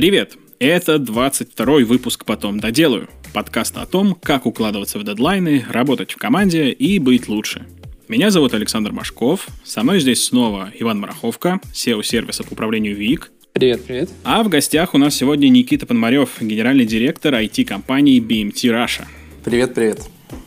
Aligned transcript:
Привет! 0.00 0.38
Это 0.58 0.98
22 0.98 1.80
выпуск 1.84 2.24
«Потом 2.24 2.58
доделаю». 2.58 3.10
Подкаст 3.34 3.76
о 3.76 3.84
том, 3.84 4.14
как 4.14 4.46
укладываться 4.46 4.98
в 4.98 5.04
дедлайны, 5.04 5.62
работать 5.68 6.12
в 6.12 6.16
команде 6.16 6.70
и 6.70 6.98
быть 6.98 7.28
лучше. 7.28 7.66
Меня 8.08 8.30
зовут 8.30 8.54
Александр 8.54 8.92
Машков. 8.92 9.46
Со 9.62 9.82
мной 9.82 10.00
здесь 10.00 10.24
снова 10.24 10.72
Иван 10.78 11.00
Мараховка, 11.00 11.60
SEO-сервиса 11.74 12.44
по 12.44 12.54
управлению 12.54 12.96
ВИК. 12.96 13.30
Привет, 13.52 13.84
привет. 13.84 14.08
А 14.24 14.42
в 14.42 14.48
гостях 14.48 14.94
у 14.94 14.98
нас 14.98 15.14
сегодня 15.14 15.50
Никита 15.50 15.84
Пономарев, 15.84 16.30
генеральный 16.40 16.86
директор 16.86 17.34
IT-компании 17.34 18.22
BMT 18.22 18.70
Russia. 18.70 19.04
Привет, 19.44 19.74
привет. 19.74 20.00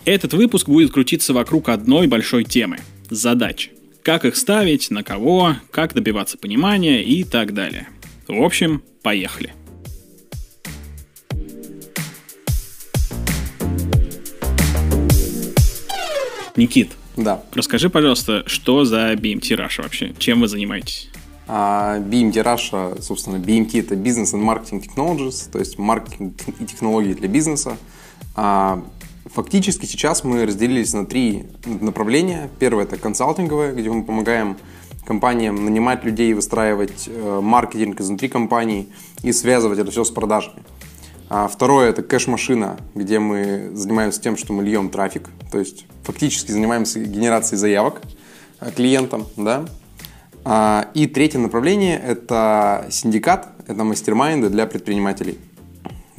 Этот 0.03 0.33
выпуск 0.33 0.67
будет 0.67 0.91
крутиться 0.91 1.31
вокруг 1.31 1.69
одной 1.69 2.07
большой 2.07 2.43
темы– 2.43 2.79
задач. 3.11 3.69
Как 4.01 4.25
их 4.25 4.35
ставить, 4.35 4.89
на 4.89 5.03
кого, 5.03 5.57
как 5.69 5.93
добиваться 5.93 6.39
понимания 6.39 7.03
и 7.03 7.23
так 7.23 7.53
далее. 7.53 7.87
В 8.27 8.41
общем, 8.41 8.81
поехали. 9.01 9.53
Никит, 16.55 16.91
Да. 17.17 17.43
расскажи, 17.53 17.89
пожалуйста, 17.89 18.43
что 18.47 18.85
за 18.85 19.13
BMT 19.13 19.57
Russia 19.57 19.81
вообще? 19.83 20.13
Чем 20.19 20.41
вы 20.41 20.47
занимаетесь? 20.47 21.09
А 21.47 21.99
BMT 21.99 22.33
Russia, 22.43 23.01
собственно, 23.01 23.37
BMT 23.37 23.79
это 23.79 23.95
Business 23.95 24.33
and 24.33 24.43
Marketing 24.43 24.81
Technologies, 24.81 25.51
то 25.51 25.59
есть 25.59 25.77
маркетинг 25.77 26.35
и 26.59 26.65
технологии 26.65 27.13
для 27.13 27.27
бизнеса. 27.27 27.77
А 28.35 28.83
фактически 29.25 29.85
сейчас 29.85 30.23
мы 30.23 30.45
разделились 30.45 30.93
на 30.93 31.05
три 31.05 31.43
направления. 31.65 32.49
Первое 32.59 32.85
это 32.85 32.97
консалтинговое, 32.97 33.73
где 33.73 33.89
мы 33.89 34.03
помогаем 34.03 34.57
компаниям 35.05 35.65
нанимать 35.65 36.03
людей, 36.03 36.33
выстраивать 36.33 37.07
э, 37.07 37.39
маркетинг 37.41 37.99
изнутри 38.01 38.29
компании 38.29 38.87
и 39.21 39.31
связывать 39.31 39.79
это 39.79 39.91
все 39.91 40.03
с 40.03 40.11
продажами. 40.11 40.63
А 41.29 41.47
второе 41.47 41.89
это 41.89 42.03
кэш-машина, 42.03 42.77
где 42.95 43.19
мы 43.19 43.71
занимаемся 43.73 44.21
тем, 44.21 44.37
что 44.37 44.53
мы 44.53 44.63
льем 44.63 44.89
трафик, 44.89 45.29
то 45.51 45.59
есть 45.59 45.85
фактически 46.03 46.51
занимаемся 46.51 46.99
генерацией 46.99 47.57
заявок 47.57 48.01
э, 48.59 48.71
клиентам, 48.71 49.25
да. 49.35 49.65
А, 50.45 50.89
И 50.93 51.07
третье 51.07 51.39
направление– 51.39 51.97
это 52.05 52.87
синдикат, 52.89 53.49
это 53.67 53.83
mastermind 53.83 54.43
ы 54.43 54.49
для 54.49 54.65
предпринимателей. 54.67 55.37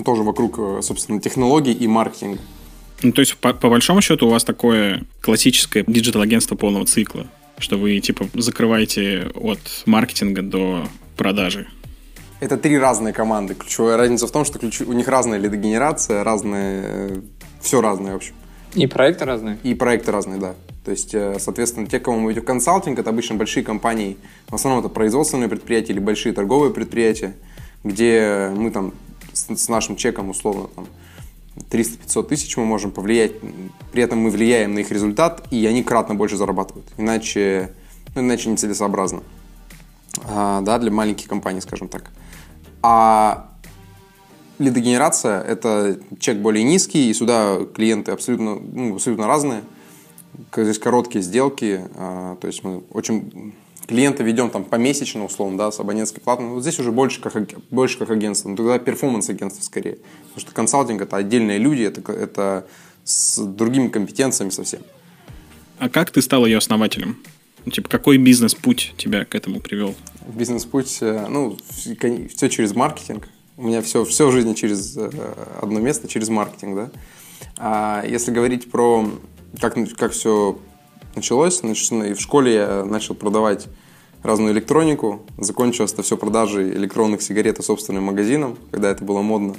Тоже 0.05 0.23
вокруг, 0.23 0.59
э, 0.59 0.81
собственно, 0.83 1.21
технологий 1.21 1.73
и 1.73 1.87
маркетинга. 1.87 2.41
Ну, 3.03 3.13
то 3.13 3.21
есть, 3.21 3.37
по, 3.37 3.53
по 3.53 3.69
большому 3.69 4.01
счету, 4.01 4.27
у 4.27 4.31
вас 4.31 4.45
такое 4.45 5.05
классическое 5.21 5.85
digital-агентство 5.87 6.57
полного 6.57 6.87
цикла, 6.87 7.27
что 7.59 7.77
вы, 7.77 7.99
типа, 8.01 8.27
закрываете 8.35 9.31
от 9.35 9.61
маркетинга 9.87 10.43
до 10.43 10.87
продажи. 11.17 11.67
Это 12.41 12.57
три 12.57 12.79
разные 12.79 13.15
команды. 13.15 13.55
Ключевая 13.55 13.97
разница 13.97 14.27
в 14.27 14.33
том, 14.33 14.45
что 14.45 14.59
ключ- 14.59 14.87
у 14.87 14.93
них 14.93 15.09
разная 15.09 15.39
лидогенерация, 15.39 16.25
разные, 16.25 17.23
все 17.61 17.81
разное, 17.81 18.13
в 18.13 18.17
общем. 18.17 18.35
И 18.75 18.87
проекты 18.87 19.25
разные. 19.25 19.59
И 19.63 19.75
проекты 19.75 20.11
разные, 20.11 20.41
да. 20.41 20.55
То 20.85 20.91
есть, 20.91 21.15
э, 21.15 21.37
соответственно, 21.39 21.87
те, 21.87 22.01
кому 22.01 22.19
мы 22.19 22.33
идем 22.33 22.43
в 22.43 22.45
консалтинг, 22.45 22.99
это 22.99 23.11
обычно 23.11 23.37
большие 23.37 23.65
компании, 23.65 24.19
в 24.49 24.55
основном 24.55 24.85
это 24.85 24.93
производственные 24.93 25.49
предприятия 25.49 25.93
или 25.93 26.01
большие 26.01 26.35
торговые 26.35 26.73
предприятия, 26.75 27.35
где 27.85 28.51
мы 28.55 28.71
там 28.71 28.93
с, 29.33 29.57
с 29.57 29.69
нашим 29.69 29.97
чеком 29.97 30.29
условно 30.29 30.69
там 30.75 30.87
300-500 31.57 32.23
тысяч 32.29 32.57
мы 32.57 32.65
можем 32.65 32.91
повлиять, 32.91 33.33
при 33.93 34.03
этом 34.03 34.19
мы 34.19 34.31
влияем 34.31 34.75
на 34.75 34.81
их 34.81 34.91
результат, 34.91 35.47
и 35.51 35.65
они 35.67 35.83
кратно 35.83 36.15
больше 36.15 36.37
зарабатывают. 36.37 36.87
Иначе, 36.97 37.73
ну, 38.15 38.23
иначе 38.23 38.51
нецелесообразно. 38.51 39.23
А, 40.25 40.61
да, 40.63 40.79
для 40.79 40.91
маленьких 40.91 41.29
компаний, 41.29 41.61
скажем 41.61 41.89
так. 41.89 42.11
А 42.83 43.51
лидогенерация– 44.59 45.41
это 45.43 45.99
чек 46.19 46.39
более 46.39 46.65
низкий, 46.65 47.11
и 47.11 47.15
сюда 47.15 47.59
клиенты 47.75 48.13
абсолютно, 48.13 48.57
ну, 48.57 48.95
абсолютно 48.95 49.27
разные. 49.27 49.63
Здесь 50.57 50.79
короткие 50.79 51.23
сделки, 51.23 51.83
а, 51.95 52.37
то 52.37 52.47
есть 52.47 52.65
мы 52.65 52.83
очень 52.91 53.55
клиента 53.87 54.23
ведем 54.23 54.51
там 54.51 54.65
помесячно, 54.65 55.25
условно, 55.25 55.59
да, 55.59 55.71
с 55.71 55.81
абонентской 55.81 56.23
платой. 56.23 56.47
Вот 56.47 56.63
здесь 56.63 56.79
уже 56.79 56.93
больше 56.93 57.21
как, 57.21 57.35
больше 57.71 57.99
как 57.99 58.11
агентство, 58.11 58.49
но 58.49 58.57
тогда 58.57 58.79
перформанс-агентство 58.79 59.63
скорее. 59.63 59.99
Потому 60.29 60.41
что 60.41 60.53
консалтинг– 60.53 61.03
это 61.03 61.17
отдельные 61.17 61.59
люди, 61.59 61.83
это, 61.83 62.13
это 62.13 62.67
с 63.05 63.39
другими 63.39 63.89
компетенциями 63.89 64.51
совсем. 64.51 64.83
А 65.79 65.89
как 65.89 66.11
ты 66.11 66.23
стал 66.23 66.47
ее 66.47 66.59
основателем? 66.59 67.19
Ну, 67.65 67.73
типа, 67.73 67.89
какой 67.89 68.19
бизнес-путь 68.19 68.95
тебя 68.97 69.25
к 69.25 69.35
этому 69.35 69.61
привел? 69.61 69.95
Бизнес-путь, 70.29 70.99
э, 71.01 71.27
ну, 71.29 71.57
все 71.69 72.49
через 72.49 72.75
маркетинг. 72.75 73.29
У 73.57 73.67
меня 73.67 73.83
все, 73.83 74.05
все 74.05 74.29
в 74.29 74.33
жизни 74.33 74.55
через 74.55 74.97
э, 74.97 75.11
одно 75.61 75.81
место, 75.81 76.09
через 76.09 76.29
маркетинг, 76.29 76.77
да. 76.77 76.91
А 77.57 78.05
если 78.07 78.33
говорить 78.33 78.71
про 78.71 79.09
как, 79.61 79.77
как 79.97 80.13
все 80.13 80.59
началось, 81.17 81.61
значит, 81.61 81.93
и 81.93 82.15
в 82.15 82.21
школе 82.21 82.55
я 82.55 82.85
начал 82.85 83.15
продавать 83.15 83.67
разную 84.23 84.53
электронику, 84.53 85.23
закончилось 85.39 85.93
это 85.93 86.03
все 86.03 86.17
продажей 86.17 86.71
электронных 86.71 87.23
сигарет 87.23 87.59
и 87.59 87.63
собственным 87.63 88.05
магазином, 88.05 88.57
когда 88.71 88.91
это 88.91 89.05
было 89.05 89.21
модно. 89.21 89.55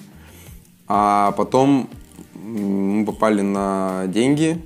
А 0.88 1.32
потом 1.34 1.90
мы 2.34 3.06
попали 3.06 3.42
на 3.42 4.06
деньги, 4.08 4.62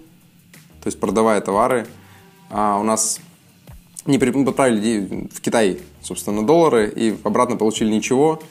то 0.82 0.88
есть 0.88 1.00
продавая 1.00 1.42
товары. 1.42 1.86
А 2.50 2.78
у 2.80 2.84
нас 2.84 3.20
не 4.06 4.18
отправили 4.18 5.28
в 5.34 5.42
Китай, 5.42 5.80
собственно, 6.02 6.46
доллары 6.46 6.92
и 6.96 7.16
обратно 7.24 7.58
получили 7.58 7.92
ничего, 7.92 8.42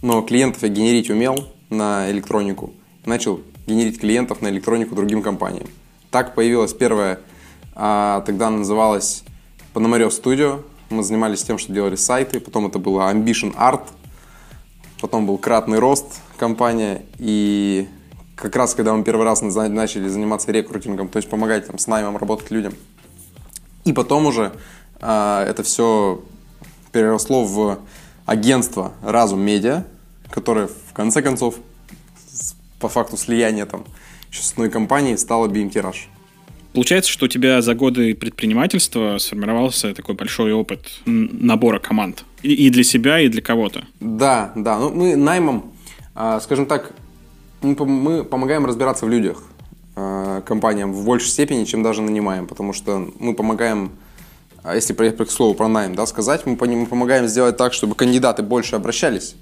но 0.00 0.22
клиентов 0.22 0.62
я 0.62 0.68
генерить 0.68 1.10
умел 1.10 1.48
на 1.68 2.10
электронику. 2.10 2.72
Начал 3.04 3.40
генерить 3.66 4.00
клиентов 4.00 4.40
на 4.40 4.48
электронику 4.48 4.94
другим 4.94 5.22
компаниям. 5.22 5.66
Так 6.10 6.34
появилась 6.34 6.74
первая, 6.74 7.20
а, 7.74 8.22
тогда 8.22 8.48
она 8.48 8.58
называлась 8.58 9.24
Пономарев 9.72 10.10
Studio. 10.12 10.64
Мы 10.90 11.02
занимались 11.02 11.42
тем, 11.42 11.58
что 11.58 11.72
делали 11.72 11.96
сайты, 11.96 12.40
потом 12.40 12.66
это 12.66 12.78
было 12.78 13.10
Ambition 13.12 13.54
Art, 13.56 13.82
потом 15.00 15.26
был 15.26 15.38
Кратный 15.38 15.78
Рост 15.78 16.20
компания, 16.36 17.06
и 17.18 17.88
как 18.36 18.54
раз 18.56 18.74
когда 18.74 18.94
мы 18.94 19.04
первый 19.04 19.24
раз 19.24 19.40
на- 19.40 19.68
начали 19.68 20.08
заниматься 20.08 20.52
рекрутингом, 20.52 21.08
то 21.08 21.16
есть 21.16 21.30
помогать 21.30 21.66
там, 21.66 21.78
с 21.78 21.86
наймом 21.86 22.16
работать 22.16 22.50
людям, 22.50 22.74
и 23.84 23.92
потом 23.92 24.26
уже 24.26 24.52
а, 25.00 25.44
это 25.46 25.62
все 25.62 26.22
переросло 26.92 27.44
в 27.44 27.78
агентство 28.26 28.92
Разум 29.02 29.40
Медиа, 29.40 29.84
которое 30.30 30.66
в 30.68 30.92
конце 30.92 31.22
концов 31.22 31.56
по 32.78 32.88
факту 32.88 33.16
слияния 33.16 33.64
там 33.64 33.84
еще 34.30 34.42
с 34.42 34.52
одной 34.52 34.70
компанией 34.70 35.16
стало 35.16 35.46
BMT 35.48 35.72
Rush. 35.72 36.08
Получается, 36.72 37.10
что 37.10 37.26
у 37.26 37.28
тебя 37.28 37.60
за 37.60 37.74
годы 37.74 38.14
предпринимательства 38.14 39.18
сформировался 39.18 39.94
такой 39.94 40.14
большой 40.14 40.52
опыт 40.52 40.80
набора 41.04 41.78
команд. 41.78 42.24
И, 42.42 42.70
для 42.70 42.82
себя, 42.82 43.20
и 43.20 43.28
для 43.28 43.42
кого-то. 43.42 43.84
Да, 44.00 44.52
да. 44.56 44.78
Ну, 44.78 44.90
мы 44.90 45.16
наймом, 45.16 45.72
а, 46.14 46.40
скажем 46.40 46.66
так, 46.66 46.92
мы, 47.60 47.74
пом- 47.74 47.86
мы 47.86 48.24
помогаем 48.24 48.66
разбираться 48.66 49.06
в 49.06 49.10
людях 49.10 49.44
а, 49.94 50.40
компаниям 50.40 50.92
в 50.92 51.04
большей 51.04 51.28
степени, 51.28 51.64
чем 51.64 51.82
даже 51.82 52.02
нанимаем, 52.02 52.46
потому 52.46 52.72
что 52.72 53.12
мы 53.20 53.34
помогаем, 53.34 53.92
а 54.64 54.74
если 54.74 54.94
к 54.94 55.30
слову 55.30 55.54
про 55.54 55.68
найм, 55.68 55.94
да, 55.94 56.06
сказать, 56.06 56.46
мы, 56.46 56.56
мы 56.58 56.86
помогаем 56.86 57.28
сделать 57.28 57.56
так, 57.56 57.74
чтобы 57.74 57.94
кандидаты 57.94 58.42
больше 58.42 58.76
обращались, 58.76 59.36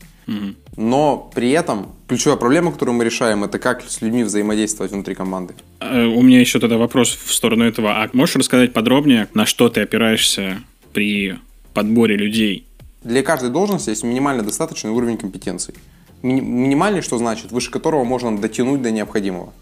но 0.77 1.31
при 1.35 1.51
этом 1.51 1.89
ключевая 2.09 2.37
проблема, 2.39 2.73
которую 2.73 2.97
мы 2.97 3.05
решаем, 3.05 3.45
это 3.45 3.59
как 3.59 3.83
с 3.89 4.01
людьми 4.01 4.23
взаимодействовать 4.25 4.93
внутри 4.93 5.15
команды. 5.15 5.55
Э, 5.81 6.05
У 6.07 6.23
меня 6.23 6.41
еще 6.41 6.59
тогда 6.61 6.77
вопрос 6.79 7.11
в 7.25 7.33
сторону 7.35 7.65
этого. 7.65 8.03
А 8.03 8.09
можешь 8.13 8.37
рассказать 8.37 8.73
подробнее, 8.73 9.29
на 9.35 9.47
что 9.47 9.69
ты 9.69 9.81
опираешься 9.83 10.63
при 10.93 11.39
подборе 11.75 12.17
людей? 12.17 12.67
Для 13.03 13.23
каждой 13.23 13.51
должности 13.51 13.91
есть 13.91 14.05
минимально 14.05 14.43
достаточный 14.43 14.91
уровень 14.91 15.17
компетенций. 15.17 15.75
Мини- 16.23 16.43
минимальный, 16.43 17.01
что 17.01 17.17
значит, 17.19 17.51
выше 17.51 17.71
которого 17.71 18.05
можно 18.05 18.37
дотянуть 18.39 18.83
до 18.83 18.91
необходимого. 18.91 19.53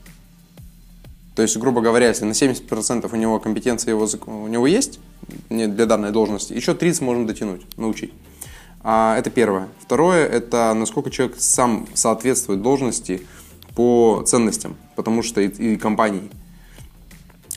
То 1.37 1.42
есть, 1.42 1.56
грубо 1.56 1.81
говоря, 1.81 2.08
если 2.08 2.25
на 2.25 2.32
70% 2.32 3.08
у 3.12 3.16
него 3.16 3.38
компетенции 3.38 3.90
его, 3.90 4.08
у 4.26 4.48
него 4.48 4.66
есть 4.66 4.98
для 5.48 5.87
данной 5.87 6.10
должности, 6.10 6.52
еще 6.52 6.75
30 6.75 7.00
можно 7.02 7.26
дотянуть, 7.28 7.60
научить. 7.76 8.12
А, 8.82 9.16
это 9.19 9.30
первое. 9.30 9.69
Второе, 9.80 10.26
это 10.26 10.72
насколько 10.75 11.10
человек 11.10 11.36
сам 11.38 11.86
соответствует 11.94 12.62
должности 12.62 13.22
по 13.75 14.22
ценностям, 14.26 14.76
потому 14.96 15.22
что 15.22 15.40
и, 15.40 15.75
и 15.75 15.76
компании. 15.76 16.30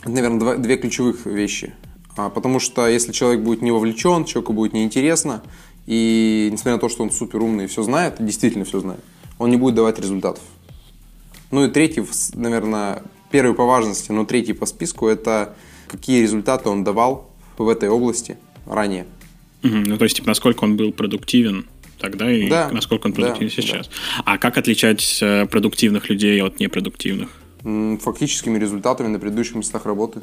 Это, 0.01 0.09
наверное, 0.09 0.39
два- 0.39 0.55
две 0.57 0.77
ключевых 0.77 1.25
вещи. 1.25 1.73
А, 2.17 2.29
потому 2.29 2.59
что 2.59 2.87
если 2.87 3.11
человек 3.11 3.41
будет 3.41 3.61
не 3.61 3.71
вовлечен, 3.71 4.25
человеку 4.25 4.53
будет 4.53 4.73
неинтересно, 4.73 5.41
и 5.85 6.49
несмотря 6.51 6.73
на 6.73 6.79
то, 6.79 6.89
что 6.89 7.03
он 7.03 7.11
супер 7.11 7.41
умный 7.41 7.65
и 7.65 7.67
все 7.67 7.83
знает, 7.83 8.15
действительно 8.19 8.65
все 8.65 8.79
знает, 8.79 9.01
он 9.37 9.49
не 9.49 9.57
будет 9.57 9.75
давать 9.75 9.99
результатов. 9.99 10.43
Ну 11.51 11.65
и 11.65 11.69
третий, 11.69 12.03
наверное, 12.33 13.03
первый 13.29 13.55
по 13.55 13.65
важности, 13.65 14.11
но 14.11 14.25
третий 14.25 14.53
по 14.53 14.65
списку, 14.65 15.07
это 15.07 15.55
какие 15.87 16.21
результаты 16.21 16.69
он 16.69 16.83
давал 16.83 17.29
в 17.57 17.67
этой 17.67 17.89
области 17.89 18.37
ранее. 18.65 19.05
Ну, 19.63 19.97
то 19.97 20.03
есть, 20.03 20.15
типа, 20.17 20.27
насколько 20.27 20.63
он 20.63 20.75
был 20.75 20.91
продуктивен 20.91 21.65
тогда 21.99 22.31
и 22.31 22.49
Да, 22.49 22.69
насколько 22.71 23.07
он 23.07 23.13
продуктивен 23.13 23.51
да, 23.55 23.61
сейчас. 23.61 23.89
А 24.25 24.37
как 24.37 24.57
отличать 24.57 25.19
э, 25.21 25.45
продуктивных 25.45 26.09
людей 26.09 26.41
от 26.41 26.59
непродуктивных? 26.59 27.29
Фактическими 28.01 28.57
результатами 28.57 29.07
на 29.07 29.19
предыдущих 29.19 29.55
местах 29.55 29.85
работы. 29.85 30.21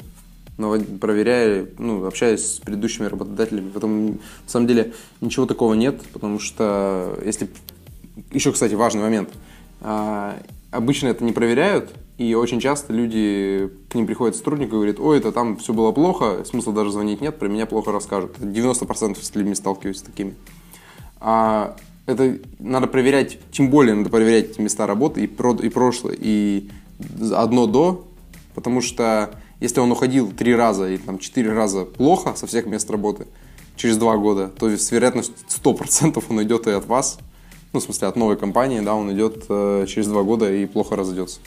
Навод- 0.57 0.99
Проверяя, 0.99 1.65
ну, 1.77 2.05
общаясь 2.05 2.55
с 2.55 2.59
предыдущими 2.59 3.05
работодателями. 3.05 3.69
Потом, 3.69 4.07
на 4.07 4.17
самом 4.45 4.67
деле, 4.67 4.93
ничего 5.21 5.45
такого 5.45 5.73
нет, 5.73 6.01
потому 6.11 6.39
что 6.39 7.17
если... 7.25 7.49
Еще, 8.33 8.51
кстати, 8.51 8.73
важный 8.73 9.01
момент. 9.01 9.29
А, 9.79 10.37
Обычно 10.71 11.07
это 11.07 11.23
не 11.23 11.31
проверяют, 11.31 11.89
и 12.19 12.33
очень 12.33 12.59
часто 12.59 12.91
люди, 12.91 13.71
к 13.89 13.95
ним 13.95 14.05
приходит 14.05 14.35
сотрудник 14.35 14.67
и 14.67 14.71
говорит, 14.71 14.99
ой, 14.99 15.19
это 15.19 15.31
там 15.31 15.55
все 15.55 15.71
было 15.71 15.93
плохо, 15.93 16.43
смысла 16.43 16.73
даже 16.73 16.91
звонить 16.91 17.21
нет, 17.21 17.39
про 17.39 17.47
меня 17.47 17.65
плохо 17.65 17.93
расскажут. 17.93 18.37
90% 18.39 19.23
с 19.23 19.35
людьми 19.35 19.55
сталкиваюсь 19.55 19.99
с 19.99 20.01
такими. 20.01 20.35
А 21.21 21.77
это 22.07 22.37
надо 22.59 22.87
проверять, 22.87 23.39
тем 23.53 23.69
более 23.69 23.95
надо 23.95 24.09
проверять 24.09 24.51
эти 24.51 24.59
места 24.59 24.85
работы 24.85 25.23
и, 25.23 25.27
про, 25.27 25.55
и 25.55 25.69
прошлое, 25.69 26.13
и 26.19 26.69
одно 27.33 27.67
до, 27.67 28.05
потому 28.53 28.81
что 28.81 29.33
если 29.61 29.79
он 29.79 29.89
уходил 29.89 30.29
три 30.29 30.53
раза 30.53 30.89
или 30.89 30.97
там 30.97 31.19
четыре 31.19 31.53
раза 31.53 31.85
плохо 31.85 32.33
со 32.35 32.47
всех 32.47 32.65
мест 32.65 32.91
работы 32.91 33.27
через 33.77 33.95
два 33.95 34.17
года, 34.17 34.49
то 34.49 34.69
с 34.69 34.91
вероятностью 34.91 35.35
100% 35.47 36.21
он 36.29 36.37
уйдет 36.37 36.67
и 36.67 36.71
от 36.71 36.85
вас, 36.85 37.17
ну, 37.71 37.79
в 37.79 37.83
смысле, 37.83 38.09
от 38.09 38.17
новой 38.17 38.35
компании, 38.35 38.81
да, 38.81 38.93
он 38.93 39.09
идет 39.13 39.45
э, 39.47 39.85
через 39.87 40.07
два 40.07 40.23
года 40.23 40.53
и 40.53 40.65
плохо 40.65 40.97
разойдется. 40.97 41.39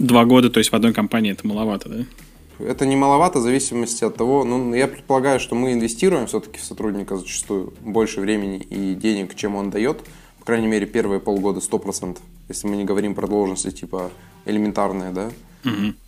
Два 0.00 0.24
года, 0.24 0.48
то 0.48 0.58
есть 0.58 0.72
в 0.72 0.74
одной 0.74 0.94
компании 0.94 1.30
это 1.30 1.46
маловато, 1.46 1.90
да? 1.90 2.66
Это 2.66 2.86
не 2.86 2.96
маловато 2.96 3.38
в 3.38 3.42
зависимости 3.42 4.02
от 4.02 4.16
того, 4.16 4.44
ну, 4.44 4.74
я 4.74 4.88
предполагаю, 4.88 5.40
что 5.40 5.54
мы 5.54 5.74
инвестируем 5.74 6.26
все-таки 6.26 6.58
в 6.58 6.64
сотрудника 6.64 7.18
зачастую 7.18 7.74
больше 7.82 8.20
времени 8.20 8.56
и 8.58 8.94
денег, 8.94 9.34
чем 9.34 9.56
он 9.56 9.68
дает. 9.68 9.98
По 10.38 10.46
крайней 10.46 10.68
мере, 10.68 10.86
первые 10.86 11.20
полгода 11.20 11.60
100%, 11.60 12.16
если 12.48 12.66
мы 12.66 12.76
не 12.76 12.84
говорим 12.84 13.14
про 13.14 13.26
должности 13.26 13.70
типа 13.70 14.10
элементарные, 14.46 15.10
да. 15.12 15.30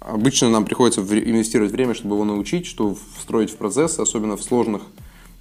Обычно 0.00 0.48
нам 0.48 0.64
приходится 0.64 1.02
инвестировать 1.02 1.72
время, 1.72 1.92
чтобы 1.92 2.14
его 2.14 2.24
научить, 2.24 2.64
что 2.64 2.96
встроить 3.18 3.50
в 3.50 3.56
процессы, 3.56 4.00
особенно 4.00 4.38
в 4.38 4.42
сложных 4.42 4.82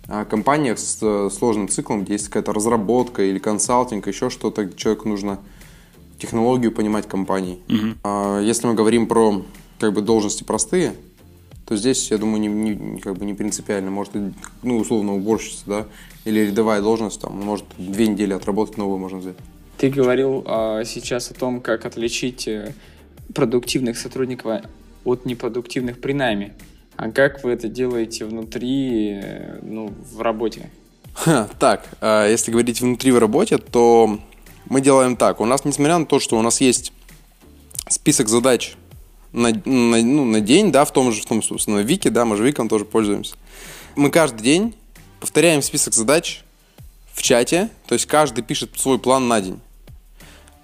а, 0.09 0.25
компаниях 0.25 0.77
с 0.77 0.97
э, 1.01 1.29
сложным 1.31 1.69
циклом, 1.69 2.03
где 2.03 2.13
есть 2.13 2.27
какая-то 2.27 2.51
разработка 2.51 3.23
или 3.23 3.39
консалтинг, 3.39 4.07
еще 4.07 4.29
что-то, 4.29 4.69
человеку 4.75 5.07
нужно 5.07 5.39
технологию 6.21 6.71
понимать 6.71 7.07
компании. 7.07 7.59
А 8.03 8.39
Если 8.39 8.67
мы 8.67 8.73
говорим 8.75 9.07
про 9.07 9.43
как 9.79 9.93
бы 9.93 10.01
должности 10.01 10.43
простые, 10.43 10.93
то 11.65 11.75
здесь, 11.75 12.11
я 12.11 12.17
думаю, 12.17 12.39
не, 12.41 12.47
не- 12.47 12.99
как 12.99 13.17
бы 13.17 13.25
не 13.25 13.33
принципиально. 13.33 13.91
Может, 13.91 14.13
ну, 14.61 14.77
условно, 14.77 15.15
уборщица, 15.15 15.63
да, 15.65 15.87
или 16.25 16.41
рядовая 16.41 16.81
должность, 16.81 17.21
там, 17.21 17.33
может, 17.39 17.65
две 17.77 18.07
недели 18.07 18.33
отработать, 18.33 18.77
новую 18.77 18.99
можно 18.99 19.17
взять. 19.19 19.35
Ты 19.77 19.89
говорил 19.89 20.43
а, 20.45 20.83
сейчас 20.83 21.31
о 21.31 21.33
том, 21.33 21.61
как 21.61 21.85
отличить 21.85 22.47
э, 22.47 22.73
продуктивных 23.33 23.97
сотрудников 23.97 24.61
от 25.05 25.25
непродуктивных 25.25 25.99
при 25.99 26.13
найме. 26.13 26.53
А 26.97 27.09
как 27.09 27.43
вы 27.43 27.51
это 27.51 27.67
делаете 27.67 28.25
внутри, 28.25 29.19
э, 29.23 29.59
ну, 29.63 29.91
в 30.13 30.21
работе? 30.21 30.69
Ха, 31.13 31.49
Так, 31.57 31.87
а 32.01 32.27
если 32.27 32.51
говорить 32.51 32.81
внутри 32.81 33.11
в 33.11 33.17
работе, 33.17 33.57
то 33.57 34.19
мы 34.71 34.79
делаем 34.79 35.17
так. 35.17 35.41
У 35.41 35.45
нас, 35.45 35.65
несмотря 35.65 35.97
на 35.97 36.05
то, 36.05 36.17
что 36.17 36.39
у 36.39 36.41
нас 36.41 36.61
есть 36.61 36.93
список 37.89 38.29
задач 38.29 38.75
на, 39.33 39.49
на- 39.65 40.01
ну, 40.01 40.23
на 40.23 40.39
день, 40.39 40.71
да, 40.71 40.85
в 40.85 40.93
том 40.93 41.11
же, 41.11 41.21
в 41.21 41.25
том, 41.25 41.43
собственно, 41.43 41.79
Вики, 41.79 42.07
да, 42.07 42.23
мы 42.23 42.37
же 42.37 42.45
Виком 42.45 42.69
тоже 42.69 42.85
пользуемся. 42.85 43.35
Мы 43.97 44.09
каждый 44.09 44.43
день 44.43 44.73
повторяем 45.19 45.61
список 45.61 45.93
задач 45.93 46.43
в 47.11 47.21
чате, 47.21 47.69
то 47.85 47.95
есть 47.95 48.05
каждый 48.05 48.45
пишет 48.45 48.79
свой 48.79 48.97
план 48.97 49.27
на 49.27 49.41
день. 49.41 49.59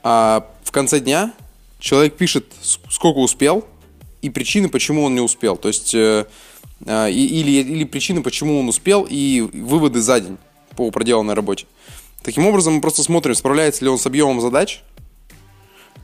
А 0.04 0.50
в 0.64 0.72
конце 0.72 1.02
дня 1.02 1.34
человек 1.78 2.16
пишет, 2.16 2.46
сколько 2.62 3.18
успел 3.18 3.66
и 4.22 4.30
причины, 4.30 4.70
почему 4.70 5.04
он 5.04 5.16
не 5.16 5.22
успел. 5.22 5.58
То 5.58 5.68
есть 5.68 5.94
э, 5.94 6.28
э, 6.86 7.12
или, 7.12 7.52
или 7.52 7.84
причины, 7.84 8.24
почему 8.24 8.58
он 8.58 8.70
успел, 8.70 9.06
и 9.10 9.42
выводы 9.42 10.00
за 10.00 10.22
день 10.22 10.38
по 10.78 10.90
проделанной 10.92 11.34
работе. 11.34 11.66
Таким 12.24 12.46
образом, 12.46 12.76
мы 12.76 12.82
просто 12.82 13.04
смотрим, 13.04 13.36
справляется 13.36 13.84
ли 13.84 13.90
он 13.90 13.98
с 13.98 14.06
объемом 14.06 14.42
задач, 14.42 14.84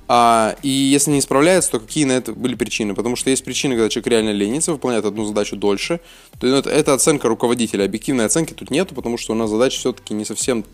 а, 0.07 0.55
и 0.61 0.69
если 0.69 1.11
не 1.11 1.21
справляется, 1.21 1.71
то 1.71 1.79
какие 1.79 2.05
на 2.05 2.11
это 2.11 2.33
были 2.33 2.55
причины? 2.55 2.93
Потому 2.93 3.15
что 3.15 3.29
есть 3.29 3.43
причины, 3.43 3.75
когда 3.75 3.89
человек 3.89 4.07
реально 4.07 4.31
ленится, 4.31 4.71
выполняет 4.71 5.05
одну 5.05 5.25
задачу 5.25 5.55
дольше. 5.55 6.01
То 6.39 6.47
это, 6.47 6.69
это 6.69 6.93
оценка 6.93 7.27
руководителя. 7.27 7.85
Объективной 7.85 8.25
оценки 8.25 8.53
тут 8.53 8.69
нету, 8.69 8.95
потому 8.95 9.17
что 9.17 9.33
у 9.33 9.35
нас 9.35 9.49
задачи 9.49 9.77
все-таки 9.77 10.13
не 10.13 10.25
совсем 10.25 10.65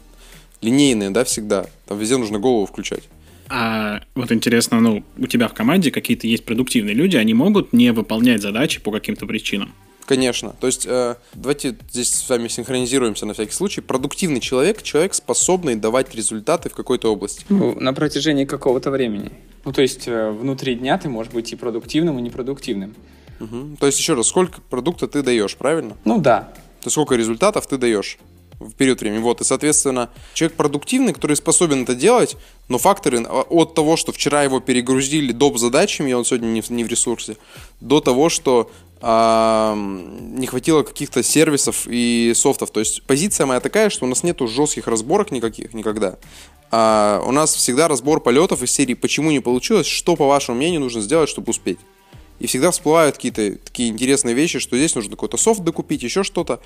линейные, 0.61 1.11
да, 1.11 1.23
всегда. 1.23 1.67
Там 1.87 1.99
везде 1.99 2.17
нужно 2.17 2.39
голову 2.39 2.65
включать. 2.65 3.03
А 3.49 4.01
вот 4.15 4.31
интересно, 4.31 4.79
ну, 4.79 5.03
у 5.17 5.27
тебя 5.27 5.47
в 5.47 5.53
команде 5.53 5.91
какие-то 5.91 6.27
есть 6.27 6.45
продуктивные 6.45 6.93
люди, 6.93 7.17
они 7.17 7.33
могут 7.33 7.73
не 7.73 7.91
выполнять 7.91 8.41
задачи 8.41 8.79
по 8.79 8.91
каким-то 8.91 9.25
причинам? 9.25 9.73
Конечно. 10.09 10.55
То 10.59 10.65
есть, 10.65 10.87
э, 10.87 11.17
давайте 11.35 11.77
здесь 11.91 12.11
с 12.11 12.27
вами 12.27 12.47
синхронизируемся 12.47 13.27
на 13.27 13.35
всякий 13.35 13.51
случай. 13.51 13.79
Продуктивный 13.79 14.39
человек, 14.39 14.81
человек, 14.81 15.13
способный 15.13 15.75
давать 15.75 16.15
результаты 16.15 16.69
в 16.69 16.73
какой-то 16.73 17.13
области. 17.13 17.45
Ну, 17.49 17.79
на 17.79 17.93
протяжении 17.93 18.45
какого-то 18.45 18.89
времени. 18.89 19.31
Ну, 19.65 19.71
то 19.71 19.83
есть 19.83 20.07
э, 20.07 20.31
внутри 20.31 20.73
дня 20.73 20.97
ты 20.97 21.09
можешь 21.09 21.31
быть 21.31 21.53
и 21.53 21.55
продуктивным, 21.55 22.17
и 22.17 22.23
непродуктивным. 22.23 22.95
Мгм. 23.39 23.77
То 23.77 23.85
есть, 23.85 23.99
еще 23.99 24.15
раз, 24.15 24.25
сколько 24.25 24.61
продукта 24.61 25.07
ты 25.07 25.21
даешь, 25.21 25.55
правильно? 25.55 25.95
Ну 26.05 26.19
да. 26.19 26.39
То 26.81 26.85
есть, 26.85 26.93
сколько 26.93 27.13
результатов 27.13 27.67
ты 27.67 27.77
даешь 27.77 28.17
в 28.59 28.73
период 28.73 28.99
времени. 29.01 29.19
Вот, 29.19 29.41
и, 29.41 29.43
соответственно, 29.43 30.09
человек 30.33 30.57
продуктивный, 30.57 31.13
который 31.13 31.35
способен 31.35 31.83
это 31.83 31.95
делать, 31.95 32.35
но 32.67 32.77
факторы 32.77 33.23
а, 33.23 33.41
от 33.49 33.73
того, 33.73 33.95
что 33.95 34.11
вчера 34.11 34.43
его 34.43 34.59
перегрузили 34.59 35.31
доп. 35.31 35.57
задачами, 35.57 36.11
и 36.11 36.13
он 36.13 36.25
сегодня 36.25 36.47
не 36.47 36.61
в, 36.61 36.69
не 36.69 36.83
в 36.83 36.87
ресурсе, 36.87 37.37
до 37.79 38.01
того, 38.01 38.29
что 38.29 38.69
ам, 39.01 40.35
не 40.35 40.47
хватило 40.47 40.83
каких-то 40.83 41.23
сервисов 41.23 41.87
и 41.87 42.33
софтов. 42.35 42.71
То 42.71 42.79
есть 42.79 43.03
позиция 43.03 43.45
моя 43.45 43.59
такая, 43.59 43.89
что 43.89 44.05
у 44.05 44.09
нас 44.09 44.23
нету 44.23 44.47
жестких 44.47 44.87
разборок 44.87 45.31
никаких 45.31 45.73
никогда. 45.73 46.17
А 46.71 47.23
у 47.25 47.31
нас 47.31 47.55
всегда 47.55 47.87
разбор 47.87 48.21
полетов 48.21 48.61
из 48.61 48.71
серии 48.71 48.93
«Почему 48.93 49.31
не 49.31 49.39
получилось?», 49.39 49.87
«Что, 49.87 50.15
по 50.15 50.27
вашему 50.27 50.57
мнению, 50.57 50.81
нужно 50.81 51.01
сделать, 51.01 51.29
чтобы 51.29 51.49
успеть?». 51.49 51.79
И 52.39 52.47
всегда 52.47 52.71
всплывают 52.71 53.15
какие-то 53.15 53.57
такие 53.57 53.89
интересные 53.89 54.33
вещи, 54.33 54.59
что 54.59 54.77
здесь 54.77 54.95
нужно 54.95 55.11
какой-то 55.11 55.37
софт 55.37 55.61
докупить, 55.61 56.03
еще 56.03 56.23
что-то, 56.23 56.61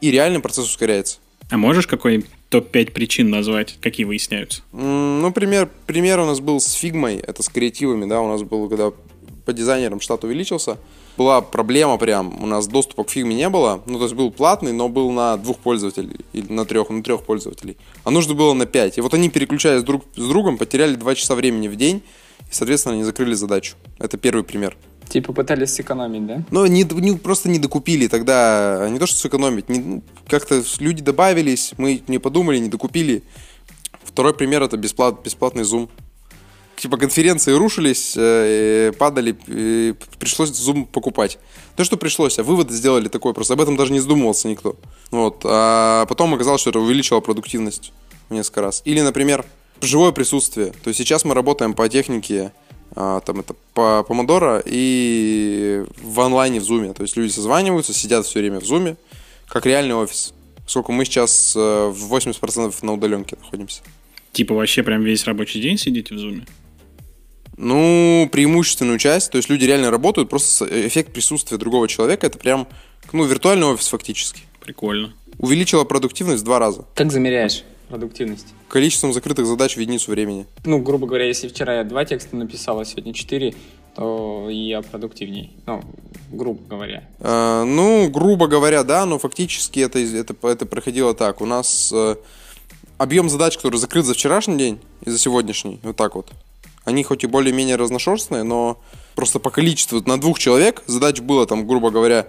и 0.00 0.10
реально 0.10 0.40
процесс 0.40 0.66
ускоряется. 0.66 1.18
А 1.50 1.56
можешь 1.56 1.86
какой-нибудь 1.86 2.28
топ-5 2.48 2.92
причин 2.92 3.30
назвать, 3.30 3.78
какие 3.80 4.04
выясняются? 4.04 4.62
Ну, 4.72 5.32
пример, 5.32 5.70
пример 5.86 6.20
у 6.20 6.26
нас 6.26 6.40
был 6.40 6.60
с 6.60 6.72
фигмой, 6.72 7.16
это 7.16 7.42
с 7.42 7.48
креативами, 7.48 8.04
да, 8.04 8.20
у 8.20 8.28
нас 8.28 8.42
был, 8.42 8.68
когда 8.68 8.92
по 9.44 9.52
дизайнерам 9.52 10.00
штат 10.00 10.24
увеличился, 10.24 10.78
была 11.16 11.40
проблема 11.40 11.96
прям, 11.98 12.42
у 12.42 12.46
нас 12.46 12.66
доступа 12.66 13.04
к 13.04 13.10
фигме 13.10 13.34
не 13.34 13.48
было, 13.48 13.82
ну, 13.86 13.98
то 13.98 14.04
есть 14.04 14.14
был 14.14 14.30
платный, 14.30 14.72
но 14.72 14.88
был 14.88 15.10
на 15.12 15.36
двух 15.36 15.58
пользователей, 15.58 16.16
или 16.32 16.52
на 16.52 16.64
трех, 16.64 16.90
на 16.90 17.02
трех 17.02 17.22
пользователей, 17.24 17.76
а 18.04 18.10
нужно 18.10 18.34
было 18.34 18.52
на 18.54 18.66
пять. 18.66 18.98
И 18.98 19.00
вот 19.00 19.14
они, 19.14 19.28
переключаясь 19.30 19.82
друг 19.82 20.04
с 20.14 20.28
другом, 20.28 20.58
потеряли 20.58 20.94
два 20.94 21.14
часа 21.14 21.34
времени 21.34 21.68
в 21.68 21.76
день, 21.76 22.02
и, 22.40 22.52
соответственно, 22.54 22.94
они 22.94 23.04
закрыли 23.04 23.34
задачу. 23.34 23.76
Это 23.98 24.16
первый 24.18 24.44
пример. 24.44 24.76
Типа 25.08 25.32
пытались 25.32 25.72
сэкономить, 25.74 26.26
да? 26.26 26.42
Но 26.50 26.66
не, 26.66 26.82
не- 26.82 27.16
просто 27.16 27.48
не 27.48 27.58
докупили 27.60 28.08
тогда, 28.08 28.88
не 28.90 28.98
то 28.98 29.06
что 29.06 29.16
сэкономить, 29.18 29.68
не- 29.68 29.78
ну, 29.78 30.02
как-то 30.28 30.62
люди 30.80 31.02
добавились, 31.02 31.72
мы 31.78 32.02
не 32.08 32.18
подумали, 32.18 32.58
не 32.58 32.68
докупили. 32.68 33.22
Второй 34.02 34.34
пример 34.34 34.62
это 34.62 34.76
бесплат, 34.76 35.22
бесплатный 35.24 35.62
Zoom. 35.62 35.88
Типа 36.76 36.98
конференции 36.98 37.52
рушились, 37.52 38.14
э, 38.16 38.92
падали, 38.98 39.32
пришлось 40.18 40.50
Zoom 40.50 40.86
покупать. 40.86 41.38
То, 41.74 41.84
что 41.84 41.96
пришлось, 41.96 42.38
а 42.38 42.42
выводы 42.42 42.74
сделали 42.74 43.08
такой, 43.08 43.32
просто 43.32 43.54
об 43.54 43.60
этом 43.62 43.76
даже 43.76 43.92
не 43.92 44.00
задумывался 44.00 44.48
никто. 44.48 44.76
Вот. 45.10 45.40
А 45.44 46.04
потом 46.06 46.34
оказалось, 46.34 46.60
что 46.60 46.70
это 46.70 46.78
увеличило 46.78 47.20
продуктивность 47.20 47.92
в 48.28 48.34
несколько 48.34 48.60
раз. 48.60 48.82
Или, 48.84 49.00
например, 49.00 49.44
живое 49.80 50.12
присутствие. 50.12 50.72
То 50.84 50.88
есть 50.88 50.98
сейчас 50.98 51.24
мы 51.24 51.34
работаем 51.34 51.72
по 51.72 51.88
технике 51.88 52.52
а, 52.94 53.20
там 53.20 53.40
это 53.40 53.54
по 53.74 54.04
помодоро 54.04 54.62
и 54.64 55.84
в 56.02 56.20
онлайне 56.20 56.60
в 56.60 56.64
зуме. 56.64 56.92
То 56.92 57.02
есть 57.02 57.16
люди 57.16 57.30
созваниваются, 57.30 57.92
сидят 57.92 58.26
все 58.26 58.40
время 58.40 58.60
в 58.60 58.64
зуме, 58.64 58.96
как 59.48 59.66
реальный 59.66 59.94
офис. 59.94 60.32
Сколько 60.66 60.92
мы 60.92 61.04
сейчас 61.04 61.54
э, 61.56 61.58
в 61.60 62.12
80% 62.12 62.74
на 62.82 62.92
удаленке 62.92 63.36
находимся. 63.36 63.82
Типа 64.32 64.54
вообще 64.54 64.82
прям 64.82 65.02
весь 65.02 65.24
рабочий 65.24 65.60
день 65.60 65.78
сидите 65.78 66.14
в 66.14 66.18
зуме? 66.18 66.46
Ну, 67.56 68.28
преимущественную 68.30 68.98
часть, 68.98 69.30
то 69.30 69.36
есть 69.36 69.48
люди 69.48 69.64
реально 69.64 69.90
работают, 69.90 70.28
просто 70.28 70.66
э, 70.66 70.86
эффект 70.86 71.12
присутствия 71.12 71.56
другого 71.56 71.88
человека, 71.88 72.26
это 72.26 72.38
прям, 72.38 72.68
ну, 73.12 73.24
виртуальный 73.24 73.66
офис 73.66 73.88
фактически. 73.88 74.42
Прикольно. 74.60 75.14
Увеличила 75.38 75.84
продуктивность 75.84 76.42
в 76.42 76.44
два 76.44 76.58
раза. 76.58 76.84
Как 76.94 77.10
замеряешь 77.10 77.64
продуктивность? 77.88 78.48
Количеством 78.68 79.12
закрытых 79.12 79.46
задач 79.46 79.76
в 79.76 79.80
единицу 79.80 80.10
времени. 80.10 80.46
Ну, 80.64 80.80
грубо 80.80 81.06
говоря, 81.06 81.26
если 81.26 81.48
вчера 81.48 81.76
я 81.78 81.84
два 81.84 82.04
текста 82.04 82.36
написал, 82.36 82.80
а 82.80 82.84
сегодня 82.84 83.14
четыре, 83.14 83.54
то 83.94 84.48
я 84.50 84.82
продуктивней. 84.82 85.52
Ну, 85.66 85.82
грубо 86.30 86.60
говоря. 86.68 87.08
Э, 87.20 87.64
ну, 87.64 88.10
грубо 88.10 88.48
говоря, 88.48 88.82
да, 88.82 89.06
но 89.06 89.18
фактически 89.18 89.80
это, 89.80 89.98
это, 89.98 90.34
это 90.46 90.66
проходило 90.66 91.14
так. 91.14 91.40
У 91.40 91.46
нас 91.46 91.90
э, 91.94 92.16
объем 92.98 93.30
задач, 93.30 93.56
который 93.56 93.76
закрыт 93.76 94.04
за 94.04 94.12
вчерашний 94.12 94.58
день 94.58 94.78
и 95.04 95.10
за 95.10 95.18
сегодняшний, 95.18 95.80
вот 95.82 95.96
так 95.96 96.14
вот, 96.14 96.30
они 96.86 97.02
хоть 97.02 97.24
и 97.24 97.26
более-менее 97.26 97.76
разношерстные, 97.76 98.44
но 98.44 98.80
просто 99.14 99.40
по 99.40 99.50
количеству 99.50 100.00
на 100.06 100.18
двух 100.18 100.38
человек 100.38 100.84
задач 100.86 101.20
было 101.20 101.44
там, 101.46 101.66
грубо 101.66 101.90
говоря, 101.90 102.28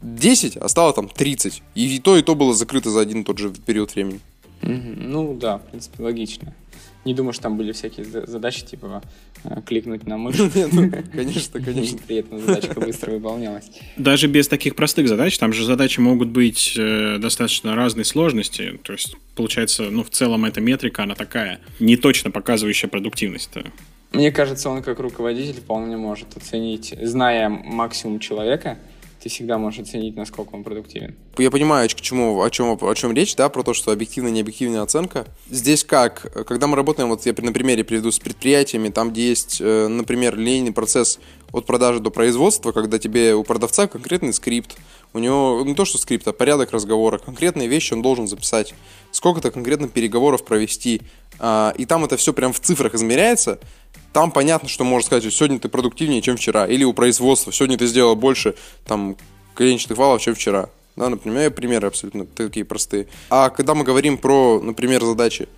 10, 0.00 0.56
а 0.56 0.68
стало 0.68 0.92
там 0.94 1.08
30. 1.08 1.62
И 1.74 2.00
то, 2.00 2.16
и 2.16 2.22
то 2.22 2.34
было 2.34 2.54
закрыто 2.54 2.90
за 2.90 3.00
один 3.00 3.20
и 3.20 3.24
тот 3.24 3.38
же 3.38 3.50
период 3.50 3.94
времени. 3.94 4.20
Ну 4.62 5.34
да, 5.34 5.58
в 5.58 5.62
принципе, 5.62 6.02
логично. 6.02 6.54
Не 7.04 7.14
думаю, 7.14 7.32
что 7.32 7.44
там 7.44 7.56
были 7.56 7.72
всякие 7.72 8.04
задачи, 8.04 8.64
типа 8.64 9.02
э, 9.44 9.60
кликнуть 9.66 10.06
на 10.06 10.16
мышь. 10.16 10.36
Ну, 10.72 10.90
конечно, 11.12 11.60
конечно. 11.64 11.98
При 12.06 12.16
этом 12.16 12.40
задачка 12.40 12.80
быстро 12.80 13.12
выполнялась. 13.12 13.70
Даже 13.96 14.26
без 14.26 14.48
таких 14.48 14.74
простых 14.74 15.08
задач, 15.08 15.38
там 15.38 15.52
же 15.52 15.64
задачи 15.64 16.00
могут 16.00 16.28
быть 16.28 16.74
э, 16.76 17.18
достаточно 17.18 17.76
разной 17.76 18.04
сложности. 18.04 18.78
То 18.82 18.92
есть, 18.92 19.16
получается, 19.34 19.90
ну, 19.90 20.02
в 20.02 20.10
целом 20.10 20.44
эта 20.44 20.60
метрика, 20.60 21.02
она 21.02 21.14
такая, 21.14 21.60
не 21.80 21.96
точно 21.96 22.30
показывающая 22.30 22.88
продуктивность. 22.88 23.50
Мне 24.12 24.30
кажется, 24.30 24.70
он 24.70 24.82
как 24.82 25.00
руководитель 25.00 25.60
вполне 25.60 25.96
может 25.96 26.36
оценить, 26.36 26.94
зная 27.02 27.48
максимум 27.48 28.20
человека, 28.20 28.78
ты 29.24 29.30
всегда 29.30 29.56
можешь 29.56 29.80
оценить, 29.80 30.16
насколько 30.16 30.54
он 30.54 30.62
продуктивен. 30.64 31.16
Я 31.38 31.50
понимаю, 31.50 31.88
к 31.88 31.94
чему, 31.94 32.42
о 32.42 32.50
чем, 32.50 32.78
о 32.78 32.94
чем 32.94 33.14
речь, 33.14 33.34
да, 33.36 33.48
про 33.48 33.62
то, 33.62 33.72
что 33.72 33.90
объективная 33.90 34.30
и 34.30 34.34
необъективная 34.34 34.82
оценка. 34.82 35.26
Здесь 35.48 35.82
как? 35.82 36.30
Когда 36.46 36.66
мы 36.66 36.76
работаем, 36.76 37.08
вот 37.08 37.24
я 37.24 37.34
на 37.38 37.52
примере 37.52 37.84
приведу 37.84 38.10
с 38.10 38.18
предприятиями, 38.18 38.90
там, 38.90 39.12
где 39.12 39.30
есть, 39.30 39.62
э, 39.62 39.88
например, 39.88 40.36
линейный 40.36 40.72
процесс 40.72 41.20
от 41.52 41.64
продажи 41.64 42.00
до 42.00 42.10
производства, 42.10 42.72
когда 42.72 42.98
тебе 42.98 43.34
у 43.34 43.44
продавца 43.44 43.86
конкретный 43.86 44.34
скрипт, 44.34 44.76
у 45.14 45.18
него 45.18 45.62
не 45.64 45.74
то 45.74 45.84
что 45.84 45.96
скрипт, 45.96 46.26
а 46.28 46.32
порядок 46.32 46.72
разговора, 46.72 47.18
конкретные 47.18 47.68
вещи 47.68 47.94
он 47.94 48.02
должен 48.02 48.28
записать, 48.28 48.74
сколько-то 49.12 49.50
конкретно 49.50 49.88
переговоров 49.88 50.44
провести, 50.44 51.02
а, 51.38 51.72
и 51.78 51.86
там 51.86 52.04
это 52.04 52.16
все 52.16 52.32
прям 52.32 52.52
в 52.52 52.60
цифрах 52.60 52.94
измеряется, 52.94 53.58
там 54.12 54.30
понятно, 54.30 54.68
что 54.68 54.84
можно 54.84 55.06
сказать, 55.06 55.24
что 55.24 55.32
сегодня 55.32 55.58
ты 55.58 55.68
продуктивнее, 55.68 56.22
чем 56.22 56.36
вчера. 56.36 56.66
Или 56.66 56.84
у 56.84 56.92
производства, 56.92 57.52
сегодня 57.52 57.76
ты 57.76 57.86
сделал 57.86 58.14
больше 58.14 58.54
там 58.86 59.16
коленчатых 59.54 59.98
валов, 59.98 60.22
чем 60.22 60.36
вчера. 60.36 60.68
Да, 60.94 61.08
например, 61.08 61.50
примеры 61.50 61.88
абсолютно 61.88 62.24
такие 62.24 62.64
простые. 62.64 63.08
А 63.28 63.50
когда 63.50 63.74
мы 63.74 63.82
говорим 63.82 64.16
про, 64.16 64.60
например, 64.60 65.04
задачи, 65.04 65.48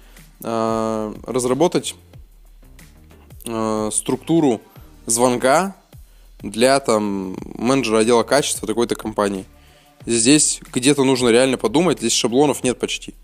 э, 0.42 1.14
разработать 1.26 1.94
э, 3.44 3.90
структуру 3.92 4.62
звонка 5.04 5.76
для 6.40 6.78
там 6.80 7.36
менеджера 7.54 7.98
отдела 7.98 8.22
качества 8.22 8.66
такой-то 8.66 8.94
компании. 8.94 9.44
Здесь 10.04 10.60
где-то 10.72 11.04
нужно 11.04 11.30
реально 11.30 11.56
подумать, 11.58 11.98
здесь 11.98 12.12
шаблонов 12.12 12.62
нет 12.62 12.78
почти. 12.78 13.14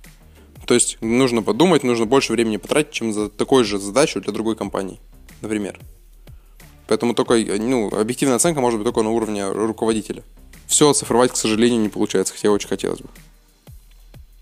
То 0.66 0.74
есть 0.74 0.98
нужно 1.00 1.42
подумать, 1.42 1.82
нужно 1.82 2.06
больше 2.06 2.32
времени 2.32 2.56
потратить, 2.56 2.92
чем 2.92 3.12
за 3.12 3.28
такой 3.28 3.64
же 3.64 3.78
задачу 3.78 4.20
для 4.20 4.32
другой 4.32 4.56
компании 4.56 5.00
например. 5.42 5.78
Поэтому 6.86 7.14
только, 7.14 7.34
ну, 7.34 7.88
объективная 7.88 8.36
оценка 8.36 8.60
может 8.60 8.78
быть 8.78 8.86
только 8.86 9.02
на 9.02 9.10
уровне 9.10 9.48
руководителя. 9.50 10.22
Все 10.66 10.88
оцифровать, 10.88 11.32
к 11.32 11.36
сожалению, 11.36 11.80
не 11.80 11.88
получается, 11.88 12.32
хотя 12.32 12.50
очень 12.50 12.68
хотелось 12.68 13.00
бы. 13.00 13.08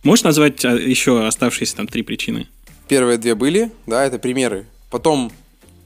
Можешь 0.04 0.24
назвать 0.24 0.64
а, 0.64 0.70
еще 0.70 1.26
оставшиеся 1.26 1.76
там 1.76 1.86
три 1.86 2.02
причины? 2.02 2.46
Первые 2.88 3.18
две 3.18 3.34
были, 3.34 3.70
да, 3.86 4.04
это 4.04 4.18
примеры. 4.18 4.66
Потом 4.90 5.30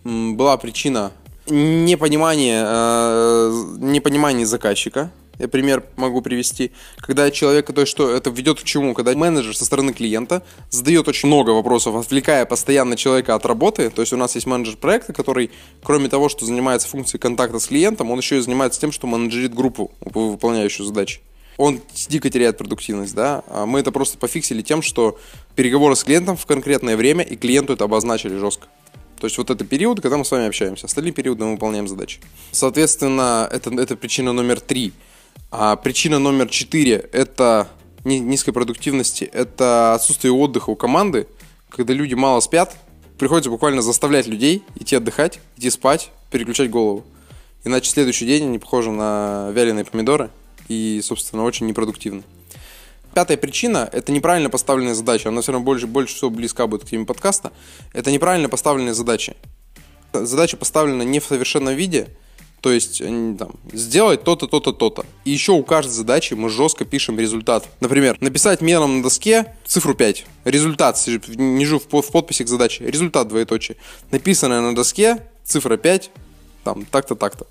была 0.04 0.56
причина 0.56 1.12
непонимания, 1.46 2.64
э, 2.66 3.64
непонимания 3.78 4.46
заказчика, 4.46 5.10
я 5.38 5.48
пример 5.48 5.84
могу 5.96 6.22
привести. 6.22 6.72
Когда 6.98 7.30
человек, 7.30 7.66
то 7.72 7.80
есть 7.80 7.90
что 7.90 8.10
это 8.10 8.30
ведет 8.30 8.60
к 8.60 8.64
чему? 8.64 8.94
Когда 8.94 9.14
менеджер 9.14 9.56
со 9.56 9.64
стороны 9.64 9.92
клиента 9.92 10.42
задает 10.70 11.08
очень 11.08 11.26
много 11.26 11.50
вопросов, 11.50 11.96
отвлекая 11.96 12.44
постоянно 12.44 12.96
человека 12.96 13.34
от 13.34 13.44
работы. 13.44 13.90
То 13.90 14.02
есть 14.02 14.12
у 14.12 14.16
нас 14.16 14.34
есть 14.34 14.46
менеджер 14.46 14.76
проекта, 14.76 15.12
который, 15.12 15.50
кроме 15.82 16.08
того, 16.08 16.28
что 16.28 16.46
занимается 16.46 16.88
функцией 16.88 17.20
контакта 17.20 17.58
с 17.58 17.66
клиентом, 17.66 18.10
он 18.10 18.18
еще 18.18 18.38
и 18.38 18.40
занимается 18.40 18.80
тем, 18.80 18.92
что 18.92 19.06
менеджерит 19.06 19.54
группу, 19.54 19.90
выполняющую 20.00 20.86
задачи. 20.86 21.20
Он 21.56 21.80
дико 22.08 22.30
теряет 22.30 22.58
продуктивность, 22.58 23.14
да. 23.14 23.44
А 23.48 23.66
мы 23.66 23.80
это 23.80 23.92
просто 23.92 24.18
пофиксили 24.18 24.62
тем, 24.62 24.82
что 24.82 25.18
переговоры 25.54 25.94
с 25.94 26.02
клиентом 26.02 26.36
в 26.36 26.46
конкретное 26.46 26.96
время, 26.96 27.24
и 27.24 27.36
клиенту 27.36 27.72
это 27.74 27.84
обозначили 27.84 28.36
жестко. 28.36 28.66
То 29.20 29.26
есть 29.26 29.38
вот 29.38 29.50
это 29.50 29.64
период, 29.64 30.00
когда 30.00 30.16
мы 30.16 30.24
с 30.24 30.30
вами 30.30 30.46
общаемся. 30.46 30.86
Остальные 30.86 31.12
периоды 31.12 31.44
мы 31.44 31.52
выполняем 31.52 31.88
задачи. 31.88 32.20
Соответственно, 32.52 33.48
это, 33.50 33.70
это 33.74 33.96
причина 33.96 34.32
номер 34.32 34.60
три– 34.60 34.92
а 35.56 35.76
причина 35.76 36.18
номер 36.18 36.48
четыре– 36.48 37.08
это 37.12 37.68
низкой 38.04 38.50
продуктивности, 38.50 39.22
это 39.22 39.94
отсутствие 39.94 40.32
отдыха 40.32 40.70
у 40.70 40.74
команды, 40.74 41.28
когда 41.68 41.92
люди 41.92 42.14
мало 42.14 42.40
спят, 42.40 42.76
приходится 43.18 43.50
буквально 43.50 43.80
заставлять 43.80 44.26
людей 44.26 44.64
идти 44.74 44.96
отдыхать, 44.96 45.38
идти 45.56 45.70
спать, 45.70 46.10
переключать 46.32 46.70
голову. 46.70 47.04
Иначе 47.62 47.88
следующий 47.88 48.26
день 48.26 48.46
они 48.46 48.58
похожи 48.58 48.90
на 48.90 49.50
вяленые 49.52 49.84
помидоры 49.84 50.30
и, 50.66 51.00
собственно, 51.04 51.44
очень 51.44 51.66
непродуктивны. 51.66 52.24
Пятая 53.14 53.36
причина– 53.36 53.88
это 53.92 54.12
неправильно 54.12 54.50
поставленные 54.50 54.94
задачи. 54.94 55.28
Она 55.28 55.40
все 55.40 55.52
равно 55.52 55.64
больше, 55.64 55.86
больше 55.86 56.14
всего 56.14 56.30
близка 56.30 56.66
будет 56.66 56.84
к 56.84 56.90
теме 56.90 57.04
подкаста. 57.04 57.52
Это 57.92 58.10
неправильно 58.10 58.48
поставленные 58.48 58.94
задачи. 58.94 59.36
Задача 60.12 60.56
поставлена 60.56 61.02
не 61.02 61.20
в 61.20 61.24
совершенном 61.24 61.74
виде– 61.74 62.08
то 62.64 62.72
есть, 62.72 63.00
там, 63.00 63.50
сделать 63.74 64.24
то-то, 64.24 64.46
то-то, 64.46 64.72
то-то. 64.72 65.04
И 65.26 65.30
еще 65.30 65.52
у 65.52 65.62
каждой 65.62 65.90
задачи 65.90 66.32
мы 66.32 66.48
жестко 66.48 66.86
пишем 66.86 67.20
результат. 67.20 67.68
Например, 67.80 68.16
написать 68.20 68.62
мером 68.62 68.96
на 68.96 69.02
доске 69.02 69.54
цифру 69.66 69.94
5. 69.94 70.24
Результат, 70.46 70.98
ниже 71.36 71.78
в, 71.78 72.00
в 72.00 72.10
подписи 72.10 72.42
к 72.42 72.48
задаче. 72.48 72.86
Результат 72.86 73.28
двоеточие. 73.28 73.76
Написанное 74.10 74.62
на 74.62 74.74
доске, 74.74 75.26
цифра 75.44 75.76
5, 75.76 76.10
там, 76.64 76.86
так-то, 76.86 77.16
так-то. 77.16 77.46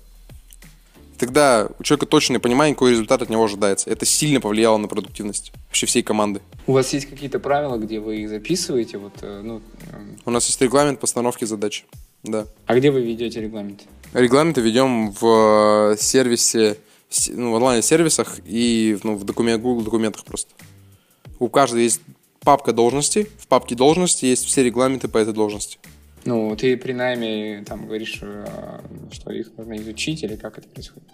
Тогда 1.18 1.68
у 1.78 1.82
человека 1.82 2.06
точное 2.06 2.40
понимание, 2.40 2.74
какой 2.74 2.92
результат 2.92 3.22
от 3.22 3.30
него 3.30 3.44
ожидается. 3.44 3.90
Это 3.90 4.04
сильно 4.04 4.40
повлияло 4.40 4.76
на 4.78 4.88
продуктивность 4.88 5.52
вообще 5.66 5.86
всей 5.86 6.02
команды. 6.02 6.40
У 6.66 6.72
вас 6.72 6.92
есть 6.92 7.06
какие-то 7.06 7.38
правила, 7.38 7.76
где 7.76 8.00
вы 8.00 8.22
их 8.22 8.28
записываете? 8.28 8.98
Вот, 8.98 9.12
э, 9.22 9.40
ну... 9.42 9.60
У 10.24 10.30
нас 10.30 10.46
есть 10.46 10.60
регламент 10.60 11.00
постановки 11.00 11.44
задач. 11.44 11.84
Да. 12.22 12.46
А 12.66 12.74
где 12.74 12.90
вы 12.90 13.02
ведете 13.02 13.40
регламент? 13.40 13.82
Регламенты 14.12 14.60
ведем 14.60 15.12
в 15.12 15.92
э, 15.92 15.96
сервисе, 15.98 16.78
ну, 17.28 17.52
в 17.52 17.54
онлайн-сервисах 17.54 18.40
и 18.44 18.98
ну, 19.04 19.16
в 19.16 19.24
документ, 19.24 19.62
Google 19.62 19.82
документах 19.84 20.24
просто. 20.24 20.50
У 21.38 21.48
каждого 21.48 21.80
есть 21.80 22.00
папка 22.40 22.72
должности, 22.72 23.28
в 23.38 23.46
папке 23.46 23.74
должности 23.74 24.26
есть 24.26 24.44
все 24.44 24.62
регламенты 24.62 25.08
по 25.08 25.18
этой 25.18 25.34
должности. 25.34 25.78
Ну, 26.24 26.56
ты 26.56 26.76
при 26.76 26.92
найме 26.92 27.64
там 27.66 27.86
говоришь, 27.86 28.18
э, 28.22 28.80
что 29.12 29.32
их 29.32 29.50
нужно 29.56 29.76
изучить 29.76 30.22
или 30.22 30.36
как 30.36 30.58
это 30.58 30.68
происходит? 30.68 31.08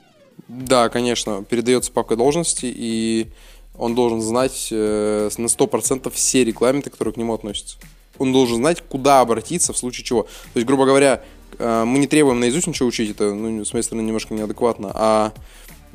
Да, 0.48 0.88
конечно, 0.88 1.44
передается 1.44 1.92
папка 1.92 2.16
должности, 2.16 2.66
и 2.72 3.28
он 3.76 3.94
должен 3.94 4.20
знать 4.20 4.68
э, 4.70 5.30
на 5.36 5.46
100% 5.46 6.10
все 6.10 6.44
регламенты, 6.44 6.90
которые 6.90 7.14
к 7.14 7.16
нему 7.16 7.34
относятся. 7.34 7.78
Он 8.18 8.32
должен 8.32 8.56
знать, 8.56 8.82
куда 8.82 9.20
обратиться 9.20 9.72
в 9.72 9.78
случае 9.78 10.04
чего. 10.04 10.22
То 10.24 10.28
есть, 10.56 10.66
грубо 10.66 10.84
говоря, 10.84 11.22
Э, 11.58 11.84
мы 11.84 11.98
не 11.98 12.06
требуем 12.06 12.40
наизусть 12.40 12.66
ничего 12.66 12.88
учить, 12.88 13.10
это, 13.10 13.34
ну, 13.34 13.64
с 13.64 13.72
моей 13.72 13.82
стороны, 13.82 14.04
немножко 14.04 14.34
неадекватно, 14.34 14.90
а, 14.94 15.32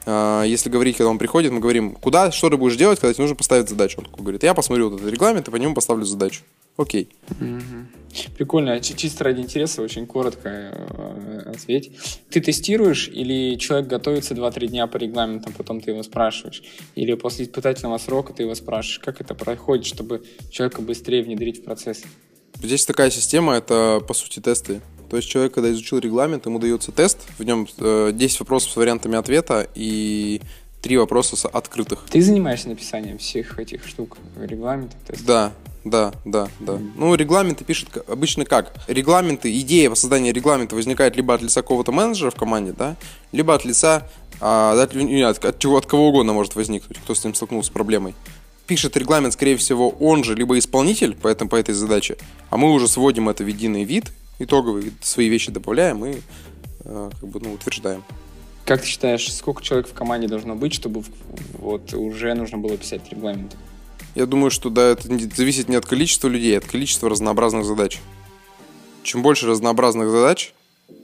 а 0.05 0.43
если 0.43 0.69
говорить, 0.69 0.97
когда 0.97 1.09
он 1.09 1.17
приходит, 1.17 1.51
мы 1.51 1.59
говорим, 1.59 1.95
куда, 1.95 2.31
что 2.31 2.49
ты 2.49 2.57
будешь 2.57 2.75
делать, 2.75 2.99
когда 2.99 3.13
тебе 3.13 3.23
нужно 3.23 3.35
поставить 3.35 3.69
задачу. 3.69 3.99
Он 3.99 4.05
такой 4.05 4.21
говорит, 4.21 4.43
я 4.43 4.53
посмотрю 4.53 4.89
вот 4.89 4.99
этот 4.99 5.11
регламент 5.11 5.47
и 5.47 5.51
по 5.51 5.55
нему 5.55 5.73
поставлю 5.73 6.05
задачу. 6.05 6.43
Окей. 6.77 7.09
Прикольно. 8.37 8.79
Чисто 8.79 9.25
ради 9.25 9.41
интереса, 9.41 9.81
очень 9.81 10.05
коротко 10.07 10.49
э, 10.49 11.51
ответь. 11.53 11.91
Ты 12.29 12.39
тестируешь 12.39 13.09
или 13.09 13.55
человек 13.57 13.87
готовится 13.87 14.33
2-3 14.33 14.67
дня 14.67 14.87
по 14.87 14.97
регламентам, 14.97 15.53
потом 15.53 15.81
ты 15.81 15.91
его 15.91 16.03
спрашиваешь? 16.03 16.63
Или 16.95 17.13
после 17.15 17.45
испытательного 17.45 17.97
срока 17.97 18.33
ты 18.33 18.43
его 18.43 18.55
спрашиваешь? 18.55 18.99
Как 18.99 19.19
это 19.19 19.35
проходит, 19.35 19.85
чтобы 19.85 20.23
человека 20.49 20.81
быстрее 20.81 21.23
внедрить 21.23 21.59
в 21.59 21.63
процесс? 21.63 22.03
Здесь 22.61 22.85
такая 22.85 23.09
система, 23.09 23.53
это 23.53 24.01
по 24.05 24.13
сути 24.13 24.39
тесты. 24.39 24.81
То 25.09 25.17
есть 25.17 25.29
человек, 25.29 25.53
когда 25.53 25.71
изучил 25.71 25.99
регламент, 25.99 26.45
ему 26.45 26.59
дается 26.59 26.91
тест, 26.91 27.19
в 27.37 27.43
нем 27.43 27.65
10 27.65 27.79
э, 27.79 28.39
вопросов 28.39 28.71
с 28.71 28.75
вариантами 28.75 29.17
ответа 29.17 29.67
и 29.75 30.41
три 30.81 30.97
вопроса 30.97 31.47
открытых. 31.49 32.05
Ты 32.09 32.21
занимаешься 32.21 32.69
написанием 32.69 33.17
всех 33.17 33.59
этих 33.59 33.85
штук, 33.85 34.17
регламентов, 34.39 34.99
тестов? 35.05 35.25
Да, 35.25 35.53
да, 35.85 36.13
да, 36.25 36.49
да. 36.59 36.73
Mm-hmm. 36.73 36.91
Ну, 36.95 37.13
регламенты 37.13 37.63
пишут 37.63 37.89
обычно 38.07 38.43
как? 38.43 38.73
Регламенты, 38.87 39.55
идея 39.59 39.91
по 39.91 39.95
созданию 39.95 40.33
регламента 40.33 40.75
возникает 40.75 41.15
либо 41.15 41.35
от 41.35 41.43
лица 41.43 41.61
какого-то 41.61 41.91
менеджера 41.91 42.31
в 42.31 42.35
команде, 42.35 42.73
да, 42.73 42.95
либо 43.31 43.53
от 43.53 43.65
лица, 43.65 44.09
а, 44.41 44.73
от, 44.73 44.95
от, 44.95 45.45
от, 45.45 45.65
от 45.65 45.85
кого 45.85 46.09
угодно 46.09 46.33
может 46.33 46.55
возникнуть, 46.55 46.97
кто 46.97 47.13
с 47.13 47.23
ним 47.23 47.35
столкнулся 47.35 47.69
с 47.69 47.71
проблемой. 47.71 48.15
Пишет 48.65 48.97
регламент, 48.97 49.35
скорее 49.35 49.57
всего, 49.57 49.89
он 49.89 50.23
же, 50.23 50.33
либо 50.33 50.57
исполнитель 50.57 51.15
по, 51.15 51.27
этому, 51.27 51.51
по 51.51 51.55
этой 51.55 51.75
задаче, 51.75 52.17
а 52.49 52.57
мы 52.57 52.71
уже 52.71 52.87
сводим 52.87 53.29
это 53.29 53.43
в 53.43 53.47
единый 53.47 53.83
вид, 53.83 54.05
итоговый, 54.39 54.91
свои 55.01 55.29
вещи 55.29 55.51
добавляем 55.51 56.03
и 56.03 56.15
э, 56.83 57.11
как 57.19 57.29
бы, 57.29 57.39
ну, 57.41 57.53
утверждаем. 57.53 58.03
Как 58.65 58.81
ты 58.81 58.87
считаешь, 58.87 59.31
сколько 59.31 59.61
человек 59.61 59.87
в 59.87 59.93
команде 59.93 60.27
должно 60.27 60.55
быть, 60.55 60.73
чтобы 60.73 61.03
вот 61.59 61.93
уже 61.93 62.33
нужно 62.33 62.57
было 62.57 62.75
писать 62.75 63.07
регламент? 63.11 63.55
Я 64.15 64.25
думаю, 64.25 64.49
что 64.49 64.69
да, 64.69 64.91
это 64.91 65.07
зависит 65.35 65.67
не 65.67 65.75
от 65.75 65.85
количества 65.85 66.29
людей, 66.29 66.55
а 66.55 66.59
от 66.59 66.65
количества 66.65 67.09
разнообразных 67.09 67.65
задач. 67.65 67.99
Чем 69.03 69.21
больше 69.21 69.45
разнообразных 69.45 70.09
задач, 70.09 70.53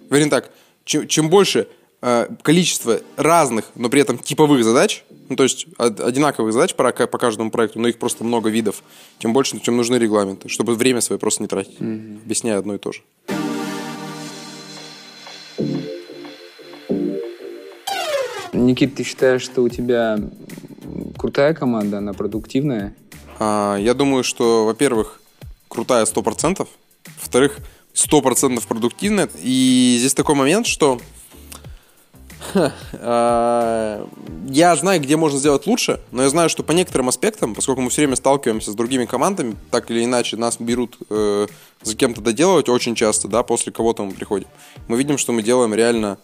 вернее 0.09 0.29
так, 0.29 0.49
чем, 0.85 1.07
чем 1.07 1.29
больше 1.29 1.67
э, 2.01 2.27
количество 2.41 3.01
разных, 3.17 3.65
но 3.75 3.89
при 3.89 4.01
этом 4.01 4.17
типовых 4.17 4.63
задач, 4.63 5.03
ну 5.27 5.35
то 5.35 5.43
есть 5.43 5.67
од- 5.77 5.99
одинаковых 5.99 6.53
задач 6.53 6.73
по, 6.73 6.89
по 6.91 7.17
каждому 7.17 7.51
проекту, 7.51 7.79
но 7.79 7.89
их 7.89 7.99
просто 7.99 8.23
много 8.23 8.49
видов, 8.49 8.81
тем 9.19 9.33
больше, 9.33 9.59
тем 9.59 9.75
нужны 9.75 9.97
регламенты, 9.97 10.47
чтобы 10.47 10.75
время 10.75 11.01
свое 11.01 11.19
просто 11.19 11.43
не 11.43 11.47
тратить, 11.47 11.79
объясняя 11.79 12.57
одно 12.57 12.75
и 12.75 12.77
то 12.77 12.93
же. 12.93 13.01
Никит, 18.53 18.95
ты 18.95 19.03
считаешь, 19.03 19.41
что 19.41 19.63
у 19.63 19.69
тебя 19.69 20.19
крутая 21.17 21.53
команда, 21.53 21.99
она 21.99 22.13
продуктивная? 22.13 22.95
А, 23.39 23.75
я 23.77 23.93
думаю, 23.93 24.23
что, 24.23 24.65
во-первых, 24.65 25.21
крутая 25.67 26.05
100%, 26.05 26.67
во-вторых, 27.21 27.57
100% 27.93 28.67
продуктивная. 28.67 29.29
И 29.41 29.95
здесь 29.99 30.13
такой 30.13 30.35
момент, 30.35 30.67
что 30.67 30.99
а, 32.93 34.07
я 34.47 34.75
знаю, 34.75 35.01
где 35.01 35.15
можно 35.15 35.39
сделать 35.39 35.67
лучше, 35.67 36.01
но 36.11 36.23
я 36.23 36.29
знаю, 36.29 36.49
что 36.49 36.63
по 36.63 36.71
некоторым 36.71 37.09
аспектам, 37.09 37.55
поскольку 37.55 37.81
мы 37.81 37.89
все 37.89 38.01
время 38.01 38.15
сталкиваемся 38.15 38.71
с 38.71 38.75
другими 38.75 39.05
командами, 39.05 39.55
так 39.69 39.89
или 39.91 40.03
иначе 40.03 40.37
нас 40.37 40.57
берут 40.59 40.97
э, 41.09 41.47
за 41.81 41.95
кем-то 41.95 42.21
доделывать 42.21 42.69
очень 42.69 42.95
часто, 42.95 43.27
да, 43.27 43.43
после 43.43 43.71
кого-то 43.71 44.03
мы 44.03 44.11
приходим. 44.11 44.47
Мы 44.87 44.97
видим, 44.97 45.17
что 45.17 45.31
мы 45.31 45.43
делаем 45.43 45.73
реально 45.73 46.17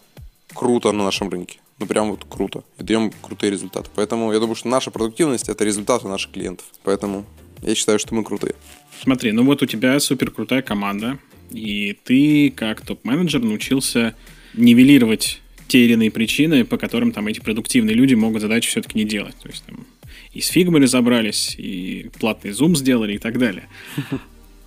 круто 0.54 0.92
на 0.92 1.04
нашем 1.04 1.28
рынке. 1.28 1.60
Ну, 1.78 1.86
прям 1.86 2.10
вот 2.10 2.24
круто. 2.28 2.64
И 2.78 2.82
даем 2.82 3.12
крутые 3.22 3.50
результаты. 3.50 3.88
Поэтому 3.94 4.32
я 4.32 4.40
думаю, 4.40 4.56
что 4.56 4.68
наша 4.68 4.90
продуктивность– 4.90 5.48
это 5.50 5.64
результаты 5.64 6.08
наших 6.08 6.32
клиентов. 6.32 6.66
Поэтому 6.82 7.24
я 7.62 7.74
считаю, 7.74 7.98
что 7.98 8.14
мы 8.14 8.24
крутые. 8.24 8.54
Смотри, 9.02 9.32
ну 9.32 9.44
вот 9.44 9.62
у 9.62 9.66
тебя 9.66 10.00
супер 10.00 10.30
крутая 10.30 10.62
команда, 10.62 11.18
и 11.50 11.96
ты 12.04 12.50
как 12.50 12.80
топ-менеджер 12.80 13.40
научился 13.40 14.14
нивелировать 14.54 15.40
те 15.68 15.84
или 15.84 15.92
иные 15.92 16.10
причины, 16.10 16.64
по 16.64 16.78
которым 16.78 17.12
там 17.12 17.28
эти 17.28 17.40
продуктивные 17.40 17.94
люди 17.94 18.14
могут 18.14 18.42
задачи 18.42 18.68
все-таки 18.68 18.98
не 18.98 19.04
делать. 19.04 19.36
То 19.42 19.48
есть 19.48 19.64
там 19.64 19.86
и 20.32 20.40
с 20.40 20.48
фигмой 20.48 20.82
разобрались, 20.82 21.54
и 21.58 22.10
платный 22.18 22.52
зум 22.52 22.76
сделали 22.76 23.14
и 23.14 23.18
так 23.18 23.38
далее. 23.38 23.68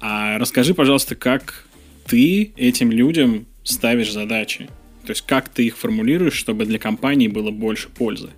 А 0.04 0.40
расскажи, 0.40 0.74
пожалуйста, 0.74 1.16
как 1.16 1.68
ты 2.08 2.54
этим 2.58 2.90
людям 2.90 3.46
ставишь 3.64 4.12
задачи? 4.12 4.68
То 5.06 5.12
есть 5.12 5.22
как 5.22 5.50
ты 5.50 5.66
их 5.66 5.78
формулируешь, 5.78 6.34
чтобы 6.34 6.66
для 6.66 6.80
компании 6.80 7.28
было 7.28 7.52
больше 7.52 7.90
пользы? 7.90 8.30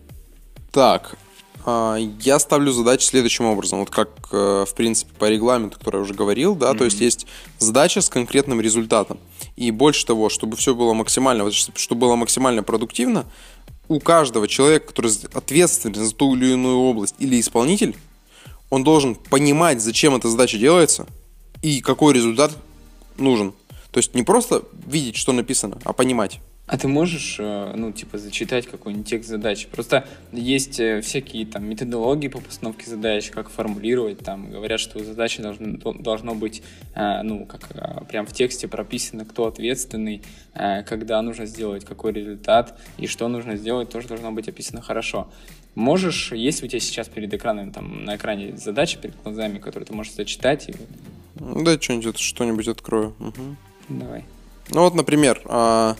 Так, 0.71 1.17
а, 1.65 1.97
я 2.21 2.39
ставлю 2.39 2.71
задачи 2.71 3.05
следующим 3.05 3.45
образом. 3.45 3.79
Вот 3.79 3.89
как, 3.89 4.09
э, 4.31 4.65
в 4.67 4.73
принципе, 4.75 5.11
по 5.17 5.29
регламенту, 5.29 5.77
который 5.77 5.97
я 5.97 6.01
уже 6.01 6.13
говорил, 6.13 6.55
да, 6.55 6.73
то 6.73 6.83
есть 6.83 6.99
есть 6.99 7.25
задача 7.57 8.01
с 8.01 8.09
конкретным 8.09 8.59
результатом. 8.59 9.19
И 9.55 9.71
больше 9.71 10.05
того, 10.05 10.29
чтобы 10.29 10.57
все 10.57 10.75
было 10.75 10.93
максимально, 10.93 11.49
чтобы 11.51 12.01
было 12.01 12.15
максимально 12.15 12.63
продуктивно, 12.63 13.25
у 13.87 13.99
каждого 13.99 14.47
человека, 14.47 14.87
который 14.87 15.11
ответственен 15.33 15.95
за 15.95 16.13
ту 16.13 16.35
или 16.35 16.53
иную 16.53 16.77
область 16.77 17.15
или 17.19 17.39
исполнитель, 17.39 17.95
он 18.69 18.83
должен 18.83 19.15
понимать, 19.15 19.81
зачем 19.81 20.15
эта 20.15 20.29
задача 20.29 20.57
делается 20.57 21.05
и 21.61 21.81
какой 21.81 22.13
результат 22.13 22.51
нужен. 23.17 23.53
То 23.91 23.99
есть 23.99 24.15
не 24.15 24.23
просто 24.23 24.63
видеть, 24.87 25.15
что 25.15 25.31
написано, 25.31 25.77
а 25.83 25.93
понимать. 25.93 26.39
А 26.65 26.77
ты 26.77 26.87
можешь, 26.87 27.35
э, 27.39 27.73
ну, 27.75 27.91
типа, 27.91 28.17
зачитать 28.17 28.67
какой-нибудь 28.67 29.05
текст 29.05 29.29
задачи? 29.29 29.67
Просто 29.69 30.07
есть 30.31 30.79
э, 30.79 31.01
всякие 31.01 31.45
там 31.45 31.65
методологии 31.65 32.29
по 32.29 32.39
постановке 32.39 32.89
задач, 32.89 33.31
как 33.31 33.49
формулировать, 33.49 34.19
там, 34.19 34.49
говорят, 34.49 34.79
что 34.79 34.99
у 34.99 35.03
задачи 35.03 35.41
должно, 35.41 35.77
до- 35.77 35.91
должно 35.93 36.35
быть, 36.35 36.63
э, 36.95 37.21
ну, 37.23 37.45
как 37.45 38.07
прям 38.07 38.25
в 38.25 38.31
тексте 38.31 38.69
прописано, 38.69 39.25
кто 39.25 39.47
ответственный, 39.47 40.21
когда 40.53 41.21
нужно 41.21 41.45
сделать 41.47 41.83
какой 41.83 42.13
результат, 42.13 42.79
и 42.97 43.07
что 43.07 43.27
нужно 43.27 43.57
сделать, 43.57 43.89
тоже 43.89 44.07
должно 44.07 44.31
быть 44.31 44.47
описано 44.47 44.81
хорошо. 44.81 45.27
Можешь, 45.75 46.31
есть 46.31 46.63
у 46.63 46.67
тебя 46.67 46.79
сейчас 46.79 47.09
перед 47.09 47.33
экраном, 47.33 47.71
там, 47.71 48.05
на 48.05 48.15
экране 48.15 48.55
задачи 48.55 48.97
перед 49.01 49.21
глазами, 49.23 49.57
которые 49.57 49.85
ты 49.87 49.93
можешь 49.93 50.13
зачитать, 50.13 50.69
и 50.69 50.73
Ну, 51.39 51.63
Да, 51.65 51.79
что-нибудь, 51.81 52.19
что-нибудь 52.19 52.67
открою. 52.69 53.13
Мгм. 53.19 53.57
давай. 53.89 54.23
Ну 54.69 54.81
вот, 54.81 54.93
например, 54.95 55.41
а, 55.45 55.95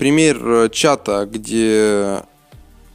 пример 0.00 0.40
э, 0.42 0.70
чата, 0.70 1.28
где 1.30 2.22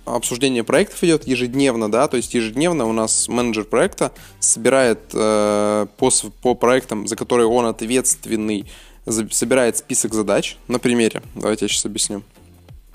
обсуждение 0.05 0.63
проектов 0.63 1.03
идет 1.03 1.27
ежедневно, 1.27 1.91
да, 1.91 2.07
то 2.07 2.17
есть 2.17 2.33
ежедневно 2.33 2.87
у 2.87 2.93
нас 2.93 3.27
менеджер 3.27 3.65
проекта 3.65 4.11
собирает 4.39 5.01
э, 5.13 5.85
по, 5.97 6.09
по 6.41 6.55
проектам, 6.55 7.07
за 7.07 7.15
которые 7.15 7.45
он 7.45 7.67
ответственный, 7.67 8.65
за- 9.05 9.29
собирает 9.29 9.77
список 9.77 10.15
задач 10.15 10.57
на 10.67 10.79
примере. 10.79 11.21
Давайте 11.35 11.65
я 11.65 11.69
сейчас 11.69 11.85
объясню. 11.85 12.23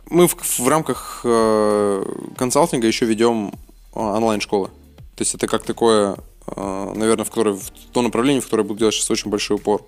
Мы 0.06 0.26
в, 0.26 0.34
в 0.34 0.66
рамках 0.66 1.20
э, 1.22 2.04
консалтинга 2.36 2.88
еще 2.88 3.06
ведем 3.06 3.52
э, 3.94 4.00
онлайн-школы. 4.00 4.70
То 5.14 5.20
есть 5.20 5.36
это 5.36 5.46
как 5.46 5.62
такое, 5.62 6.16
э, 6.48 6.92
наверное, 6.96 7.24
в, 7.24 7.30
которое, 7.30 7.54
в 7.54 7.70
то 7.92 8.02
направление, 8.02 8.40
в 8.40 8.46
которое 8.46 8.64
буду 8.64 8.80
делать 8.80 8.94
сейчас 8.96 9.08
очень 9.12 9.30
большой 9.30 9.58
упор. 9.58 9.86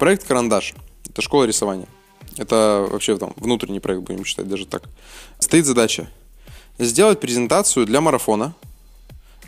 Проект 0.00 0.26
«Карандаш»— 0.26 0.74
это 1.08 1.22
школа 1.22 1.44
рисования. 1.44 1.86
Это 2.36 2.86
вообще 2.90 3.16
там 3.16 3.32
внутренний 3.36 3.80
проект, 3.80 4.02
будем 4.02 4.24
считать 4.24 4.48
даже 4.48 4.66
так. 4.66 4.82
Стоит 5.38 5.66
задача 5.66 6.08
сделать 6.78 7.20
презентацию 7.20 7.86
для 7.86 8.00
марафона. 8.00 8.54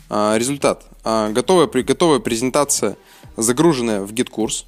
А, 0.09 0.37
результат. 0.37 0.85
А, 1.03 1.29
готовая, 1.29 1.67
готовая 1.67 2.19
презентация, 2.19 2.97
загруженная 3.37 4.01
в 4.01 4.11
GetCourse 4.11 4.65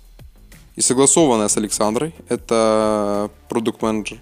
и 0.76 0.82
согласованная 0.82 1.48
с 1.48 1.58
Александрой. 1.58 2.14
Это 2.30 3.32
продукт-менеджер. 3.50 4.20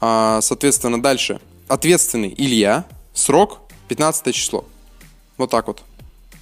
А, 0.00 0.40
соответственно, 0.40 1.00
дальше. 1.00 1.40
Ответственный 1.68 2.34
Илья. 2.36 2.86
Срок 3.12 3.60
15 3.88 4.34
число. 4.34 4.64
Вот 5.36 5.50
так 5.50 5.66
вот. 5.66 5.82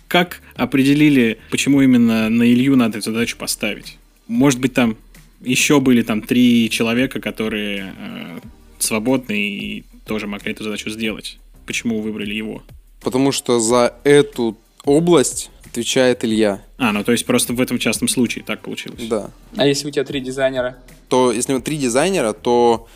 Как 0.07 0.41
определили, 0.57 1.39
почему 1.51 1.83
именно 1.83 2.29
на 2.29 2.43
Илью 2.45 2.77
надо 2.77 2.99
эту 2.99 3.13
задачу 3.13 3.37
поставить? 3.37 3.99
Может 4.29 4.61
быть, 4.61 4.75
там 4.75 4.97
еще 5.41 5.81
были 5.81 6.03
там 6.03 6.23
три 6.23 6.69
человека, 6.71 7.21
которые 7.21 7.95
э, 7.97 8.41
свободны 8.79 9.39
и 9.41 9.85
тоже 10.07 10.27
могли 10.27 10.53
эту 10.53 10.65
задачу 10.65 10.91
сделать. 10.91 11.39
Почему 11.67 12.01
выбрали 12.01 12.35
его? 12.35 12.63
Потому 13.01 13.33
что 13.33 13.61
за 13.61 13.95
эту 14.05 14.57
область 14.85 15.51
отвечает 15.65 16.25
Илья. 16.25 16.63
А, 16.79 16.93
ну 16.93 17.05
то 17.05 17.13
есть 17.13 17.27
просто 17.27 17.53
в 17.53 17.61
этом 17.61 17.79
частном 17.79 18.09
случае 18.09 18.45
так 18.45 18.61
получилось. 18.61 19.07
Да. 19.09 19.31
А 19.57 19.67
если 19.67 19.89
у 19.89 19.91
тебя 19.91 20.05
три 20.05 20.21
дизайнера? 20.21 20.79
то 21.11 21.33
если 21.33 21.53
мы 21.53 21.61
три 21.61 21.77
дизайнера, 21.77 22.33
то 22.33 22.89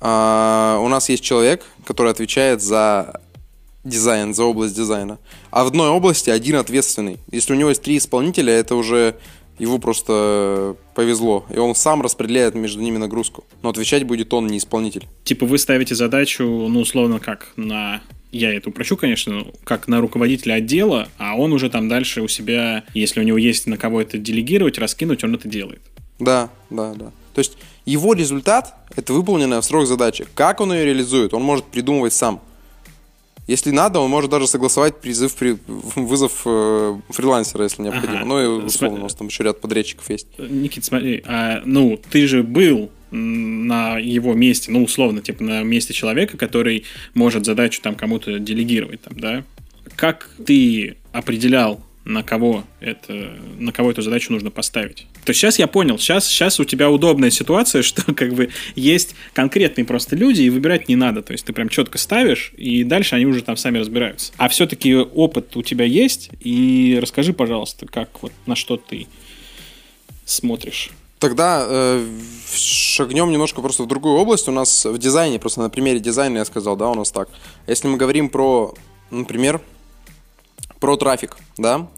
а, 0.00 0.78
у 0.80 0.88
нас 0.88 1.10
есть 1.10 1.22
человек, 1.22 1.64
который 1.84 2.10
отвечает 2.12 2.62
за 2.62 3.20
дизайн, 3.84 4.32
за 4.34 4.44
область 4.44 4.74
дизайна. 4.74 5.18
А 5.50 5.64
в 5.64 5.68
одной 5.68 5.90
области 5.90 6.30
один 6.30 6.56
ответственный. 6.56 7.18
Если 7.30 7.52
у 7.52 7.56
него 7.56 7.68
есть 7.68 7.82
три 7.82 7.98
исполнителя, 7.98 8.52
это 8.52 8.74
уже 8.76 9.16
его 9.58 9.78
просто 9.78 10.76
повезло. 10.94 11.46
И 11.54 11.58
он 11.58 11.74
сам 11.74 12.02
распределяет 12.02 12.54
между 12.54 12.80
ними 12.80 12.98
нагрузку. 12.98 13.44
Но 13.62 13.70
отвечать 13.70 14.04
будет 14.04 14.32
он, 14.34 14.46
не 14.46 14.58
исполнитель. 14.58 15.06
Типа 15.24 15.46
вы 15.46 15.58
ставите 15.58 15.94
задачу, 15.94 16.44
ну, 16.44 16.80
условно, 16.80 17.18
как 17.18 17.52
на... 17.56 18.02
Я 18.32 18.52
это 18.52 18.68
упрощу, 18.68 18.96
конечно, 18.96 19.32
но 19.32 19.46
как 19.64 19.88
на 19.88 20.00
руководителя 20.00 20.54
отдела, 20.54 21.08
а 21.16 21.36
он 21.36 21.52
уже 21.52 21.70
там 21.70 21.88
дальше 21.88 22.22
у 22.22 22.28
себя, 22.28 22.84
если 22.92 23.20
у 23.20 23.22
него 23.22 23.38
есть 23.38 23.66
на 23.66 23.78
кого 23.78 24.00
это 24.00 24.18
делегировать, 24.18 24.78
раскинуть, 24.78 25.24
он 25.24 25.36
это 25.36 25.48
делает. 25.48 25.80
Да, 26.18 26.50
да, 26.68 26.94
да. 26.94 27.12
То 27.34 27.38
есть 27.38 27.56
его 27.84 28.14
результат– 28.14 28.74
это 28.96 29.12
выполненная 29.12 29.60
в 29.60 29.64
срок 29.64 29.86
задача. 29.86 30.26
Как 30.34 30.60
он 30.60 30.72
ее 30.72 30.84
реализует, 30.84 31.34
он 31.34 31.42
может 31.42 31.66
придумывать 31.66 32.12
сам. 32.12 32.40
Если 33.46 33.70
надо, 33.70 34.00
он 34.00 34.10
может 34.10 34.30
даже 34.30 34.46
согласовать 34.48 35.00
призыв, 35.00 35.34
при- 35.36 35.56
вызов 35.66 36.42
э, 36.44 36.98
фрилансера, 37.10 37.64
если 37.64 37.82
необходимо. 37.82 38.18
Ага. 38.18 38.24
Ну 38.24 38.42
и 38.42 38.64
условно, 38.64 38.98
у 39.00 39.02
нас 39.04 39.14
там 39.14 39.28
еще 39.28 39.44
ряд 39.44 39.60
подрядчиков 39.60 40.10
есть. 40.10 40.26
Никит, 40.38 40.84
смотри, 40.84 41.22
а, 41.26 41.62
ну, 41.64 42.00
ты 42.10 42.26
же 42.26 42.42
был 42.42 42.90
на 43.12 43.98
его 43.98 44.34
месте, 44.34 44.72
ну, 44.72 44.82
условно, 44.82 45.22
типа 45.22 45.44
на 45.44 45.62
месте 45.62 45.94
человека, 45.94 46.36
который 46.36 46.84
может 47.14 47.46
задачу 47.46 47.80
там 47.80 47.94
кому-то 47.94 48.38
делегировать, 48.40 49.00
там, 49.02 49.18
да? 49.18 49.44
Как 49.94 50.28
ты 50.44 50.96
определял, 51.12 51.80
на 52.04 52.22
кого, 52.22 52.64
это, 52.80 53.38
на 53.58 53.72
кого 53.72 53.90
эту 53.92 54.02
задачу 54.02 54.32
нужно 54.32 54.50
поставить? 54.50 55.06
То 55.26 55.34
сейчас 55.34 55.58
я 55.58 55.66
понял, 55.66 55.98
сейчас, 55.98 56.28
сейчас 56.28 56.60
у 56.60 56.64
тебя 56.64 56.88
удобная 56.88 57.30
ситуация, 57.30 57.82
что 57.82 58.14
как 58.14 58.32
бы 58.32 58.50
есть 58.76 59.16
конкретные 59.34 59.84
просто 59.84 60.14
люди, 60.14 60.42
и 60.42 60.50
выбирать 60.50 60.88
не 60.88 60.94
надо. 60.94 61.20
То 61.22 61.32
есть 61.32 61.44
ты 61.44 61.52
прям 61.52 61.68
четко 61.68 61.98
ставишь, 61.98 62.52
и 62.56 62.84
дальше 62.84 63.16
они 63.16 63.26
уже 63.26 63.42
там 63.42 63.56
сами 63.56 63.78
разбираются. 63.78 64.32
А 64.36 64.48
все-таки 64.48 64.94
опыт 64.94 65.56
у 65.56 65.62
тебя 65.62 65.84
есть, 65.84 66.30
и 66.40 66.96
расскажи, 67.02 67.32
пожалуйста, 67.32 67.86
как 67.86 68.22
вот 68.22 68.32
на 68.46 68.54
что 68.54 68.76
ты 68.76 69.08
смотришь. 70.24 70.90
Тогда 71.18 71.66
э, 71.68 72.06
шагнем 72.54 73.32
немножко 73.32 73.60
просто 73.62 73.82
в 73.82 73.88
другую 73.88 74.16
область. 74.16 74.46
У 74.46 74.52
нас 74.52 74.84
в 74.84 74.96
дизайне, 74.98 75.40
просто 75.40 75.60
на 75.60 75.70
примере 75.70 75.98
дизайна 75.98 76.38
я 76.38 76.44
сказал, 76.44 76.76
да, 76.76 76.88
у 76.88 76.94
нас 76.94 77.10
так. 77.10 77.28
Если 77.66 77.88
мы 77.88 77.96
говорим 77.96 78.28
про, 78.28 78.74
например, 79.10 79.60
про 80.78 80.96
трафик, 80.96 81.36
да. 81.58 81.88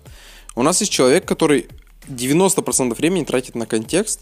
У 0.54 0.62
нас 0.62 0.80
есть 0.80 0.92
человек, 0.92 1.26
который 1.26 1.66
90% 2.08 2.94
времени 2.94 3.24
тратит 3.24 3.54
на 3.54 3.66
контекст, 3.66 4.20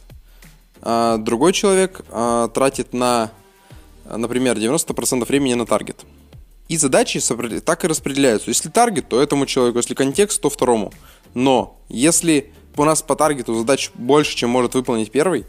а 0.82 1.16
другой 1.18 1.52
человек 1.52 2.02
а, 2.10 2.48
тратит 2.48 2.92
на, 2.92 3.30
например, 4.04 4.56
90% 4.56 5.24
времени 5.26 5.54
на 5.54 5.66
таргет. 5.66 6.04
И 6.68 6.76
задачи 6.76 7.20
так 7.60 7.84
и 7.84 7.88
распределяются. 7.88 8.50
Если 8.50 8.68
таргет, 8.68 9.08
то 9.08 9.20
этому 9.20 9.46
человеку, 9.46 9.78
если 9.78 9.94
контекст, 9.94 10.40
то 10.40 10.50
второму. 10.50 10.92
Но 11.34 11.78
если 11.88 12.52
у 12.76 12.84
нас 12.84 13.02
по 13.02 13.14
таргету 13.14 13.54
задач 13.54 13.90
больше, 13.94 14.36
чем 14.36 14.50
может 14.50 14.74
выполнить 14.74 15.10
первый, 15.10 15.46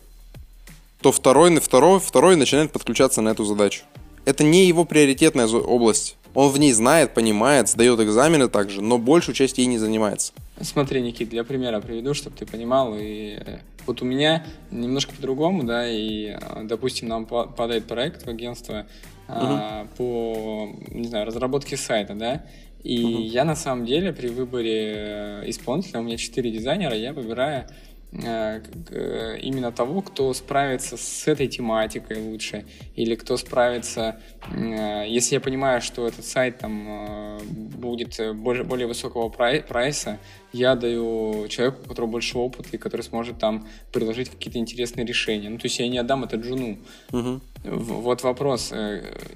то 1.01 1.11
второй 1.11 1.49
на 1.49 1.59
второй, 1.59 1.99
второй 1.99 2.35
начинает 2.35 2.71
подключаться 2.71 3.21
на 3.21 3.29
эту 3.29 3.45
задачу. 3.45 3.83
Это 4.25 4.43
не 4.43 4.65
его 4.65 4.85
приоритетная 4.85 5.47
область. 5.47 6.17
Он 6.33 6.51
в 6.51 6.59
ней 6.59 6.73
знает, 6.73 7.13
понимает, 7.13 7.69
сдает 7.69 7.99
экзамены 7.99 8.47
также, 8.47 8.81
но 8.81 8.97
большую 8.97 9.35
часть 9.35 9.57
ей 9.57 9.65
не 9.67 9.77
занимается. 9.77 10.33
Смотри, 10.61 11.01
Никит, 11.01 11.29
для 11.29 11.43
примера 11.43 11.79
приведу, 11.79 12.13
чтобы 12.13 12.35
ты 12.35 12.45
понимал. 12.45 12.95
И 12.95 13.37
э, 13.39 13.59
вот 13.85 14.01
у 14.01 14.05
меня 14.05 14.45
немножко 14.71 15.13
по-другому, 15.13 15.63
да, 15.63 15.87
и, 15.87 16.35
э, 16.39 16.63
допустим, 16.63 17.07
нам 17.07 17.25
падает 17.25 17.85
проект 17.85 18.23
в 18.25 18.27
агентство 18.27 18.87
угу. 19.27 19.37
а, 19.37 19.87
по, 19.97 20.69
не 20.89 21.07
знаю, 21.07 21.25
разработке 21.25 21.77
сайта, 21.77 22.15
да, 22.15 22.43
и 22.83 23.03
угу. 23.03 23.21
я 23.23 23.43
на 23.43 23.55
самом 23.55 23.85
деле 23.85 24.13
при 24.13 24.27
выборе 24.27 24.93
э, 24.95 25.43
исполнителя, 25.49 25.99
у 25.99 26.03
меня 26.03 26.17
четыре 26.17 26.51
дизайнера, 26.51 26.95
я 26.95 27.13
выбираю 27.13 27.67
именно 28.11 29.71
того, 29.71 30.01
кто 30.01 30.33
справится 30.33 30.95
с 30.95 31.27
этой 31.27 31.47
тематикой 31.47 32.21
лучше, 32.21 32.65
или 32.95 33.15
кто 33.15 33.35
справится, 33.35 34.19
э, 34.49 35.05
если 35.07 35.35
я 35.35 35.41
понимаю, 35.41 35.81
что 35.81 36.07
этот 36.07 36.25
сайт 36.25 36.59
там 36.59 37.37
будет 37.43 38.17
более, 38.35 38.63
более 38.63 38.87
высокого 38.87 39.27
прайса, 39.29 40.19
я 40.53 40.75
даю 40.75 41.47
человеку, 41.49 41.81
у 41.83 41.89
которого 41.89 42.11
больше 42.11 42.37
опыта 42.37 42.69
и 42.71 42.77
который 42.77 43.01
сможет 43.01 43.39
там 43.39 43.67
предложить 43.91 44.29
какие-то 44.29 44.57
интересные 44.57 45.05
решения. 45.05 45.49
Ну, 45.49 45.57
то 45.57 45.65
есть 45.65 45.77
я 45.77 45.87
не 45.89 45.97
отдам 45.97 46.23
это 46.23 46.37
джуну. 46.37 46.79
Угу. 47.11 47.41
Вот 47.65 48.23
вопрос 48.23 48.71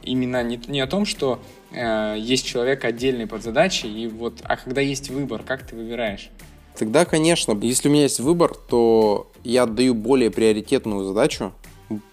именно 0.01 0.43
не, 0.43 0.59
не 0.67 0.79
о 0.79 0.87
том, 0.87 1.05
что 1.05 1.41
э, 1.71 2.15
есть 2.17 2.45
человек 2.45 2.85
отдельный 2.85 3.27
под 3.27 3.43
задачей, 3.43 3.89
и 4.03 4.07
вот, 4.07 4.39
а 4.43 4.55
когда 4.55 4.79
есть 4.79 5.09
выбор, 5.09 5.43
как 5.43 5.67
ты 5.67 5.75
выбираешь? 5.75 6.29
Тогда, 6.77 7.05
конечно, 7.05 7.57
если 7.61 7.89
у 7.89 7.91
меня 7.91 8.03
есть 8.03 8.19
выбор, 8.19 8.55
то 8.55 9.29
я 9.43 9.63
отдаю 9.63 9.93
более 9.93 10.31
приоритетную 10.31 11.05
задачу 11.05 11.53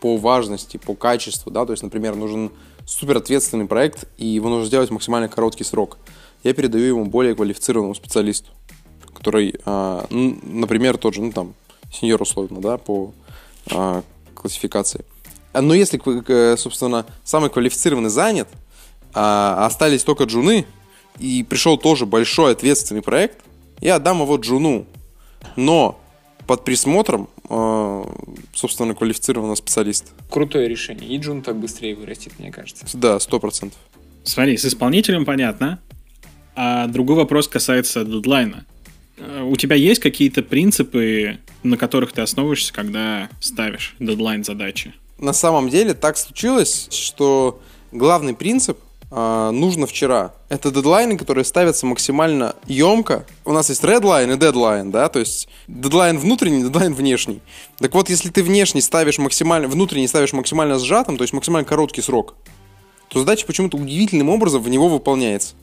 по 0.01 0.17
важности, 0.17 0.77
по 0.77 0.95
качеству, 0.95 1.51
да, 1.51 1.65
то 1.65 1.73
есть, 1.73 1.83
например, 1.83 2.17
нужен 2.17 2.51
супер 2.85 3.19
ответственный 3.19 3.67
проект, 3.67 4.05
и 4.17 4.27
его 4.27 4.49
нужно 4.49 4.67
сделать 4.67 4.91
в 4.91 4.93
максимально 4.93 5.29
короткий 5.29 5.65
срок. 5.65 5.99
Я 6.43 6.55
передаю 6.55 6.97
ему 6.97 7.05
более 7.05 7.35
квалифицированному 7.35 7.95
специалисту, 7.95 8.51
который, 9.15 9.55
а, 9.65 10.07
например, 10.11 10.97
тот 10.97 11.15
же, 11.15 11.23
ну 11.23 11.33
там, 11.33 11.55
сеньор 11.93 12.23
условно, 12.23 12.61
да, 12.61 12.79
по 12.79 13.13
а, 13.71 14.03
классификации. 14.35 15.05
Но 15.53 15.75
если, 15.75 15.99
собственно, 16.57 17.07
самый 17.25 17.51
квалифицированный 17.51 18.11
занят, 18.11 18.49
а 19.15 19.67
остались 19.67 20.05
только 20.05 20.25
джуны, 20.25 20.67
и 21.19 21.43
пришел 21.43 21.77
тоже 21.79 22.07
большой 22.07 22.53
ответственный 22.53 23.03
проект, 23.03 23.41
я 23.81 23.97
отдам 23.97 24.23
его 24.23 24.37
Джуну. 24.37 24.87
Но 25.57 26.01
под 26.47 26.65
присмотром, 26.65 27.29
э, 27.49 28.05
собственно, 28.55 28.95
квалифицированного 28.95 29.55
специалиста. 29.55 30.11
Крутое 30.31 30.69
решение. 30.69 31.09
И 31.09 31.19
Джун 31.19 31.43
так 31.43 31.57
быстрее 31.57 31.95
вырастет, 31.95 32.33
мне 32.39 32.51
кажется. 32.51 32.87
Да, 32.95 33.21
сто 33.21 33.39
процентов. 33.39 33.79
Смотри, 34.25 34.57
с 34.57 34.65
исполнителем 34.65 35.25
понятно. 35.25 35.79
А 36.55 36.87
другой 36.87 37.17
вопрос 37.17 37.49
касается 37.49 38.05
дедлайна. 38.05 38.65
Э, 39.19 39.43
у 39.43 39.57
тебя 39.57 39.77
есть 39.77 40.01
какие-то 40.01 40.43
принципы, 40.43 41.39
на 41.63 41.77
которых 41.77 42.13
ты 42.13 42.23
основываешься, 42.23 42.73
когда 42.73 43.29
ставишь 43.41 43.95
дедлайн 43.99 44.43
задачи? 44.43 44.95
На 45.19 45.33
самом 45.33 45.69
деле 45.69 45.95
так 45.95 46.17
случилось, 46.17 46.89
что 46.91 47.61
главный 47.93 48.35
принцип 48.35 48.79
нужно 49.11 49.87
вчера. 49.87 50.35
Это 50.49 50.71
дедлайны, 50.71 51.17
которые 51.17 51.45
ставятся 51.45 51.87
максимально 51.87 52.55
емко. 52.67 53.25
У 53.45 53.53
нас 53.53 53.71
есть 53.71 53.83
редлайн 53.83 54.33
и 54.33 54.37
дедлайн, 54.37 54.91
да, 54.91 55.09
то 55.09 55.19
есть 55.19 55.49
дедлайн 55.67 56.19
внутренний, 56.19 56.63
дедлайн 56.63 56.93
внешний. 56.93 57.41
Так 57.79 57.95
вот, 57.95 58.11
если 58.11 58.29
ты 58.29 58.43
внешний 58.43 58.83
ставишь 58.83 59.19
максимально, 59.19 59.69
внутренний 59.69 60.09
ставишь 60.09 60.33
максимально 60.33 60.79
сжатым, 60.79 61.17
то 61.17 61.25
есть 61.25 61.33
максимально 61.33 61.67
короткий 61.67 62.03
срок, 62.03 62.35
то 63.09 63.21
задача 63.21 63.47
почему-то 63.47 63.79
удивительным 63.79 64.29
образом 64.29 64.63
в 64.63 64.69
него 64.69 64.89
выполняется. 64.89 65.55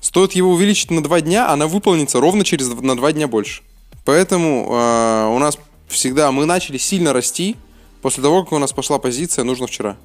Стоит 0.00 0.32
его 0.32 0.50
увеличить 0.52 0.90
на 0.90 1.02
два 1.02 1.20
дня, 1.20 1.50
она 1.50 1.66
выполнится 1.66 2.20
ровно 2.20 2.44
через 2.44 2.68
на 2.68 2.96
два 2.96 3.12
дня 3.12 3.28
больше. 3.28 3.62
Поэтому 4.04 4.66
э, 4.70 5.26
у 5.34 5.38
нас 5.38 5.58
всегда 5.88 6.32
мы 6.32 6.46
начали 6.46 6.78
сильно 6.78 7.12
расти 7.12 7.56
после 8.00 8.22
того, 8.22 8.44
как 8.44 8.52
у 8.52 8.58
нас 8.58 8.72
пошла 8.72 8.98
позиция 8.98 9.44
«нужно 9.44 9.66
вчера». 9.66 9.96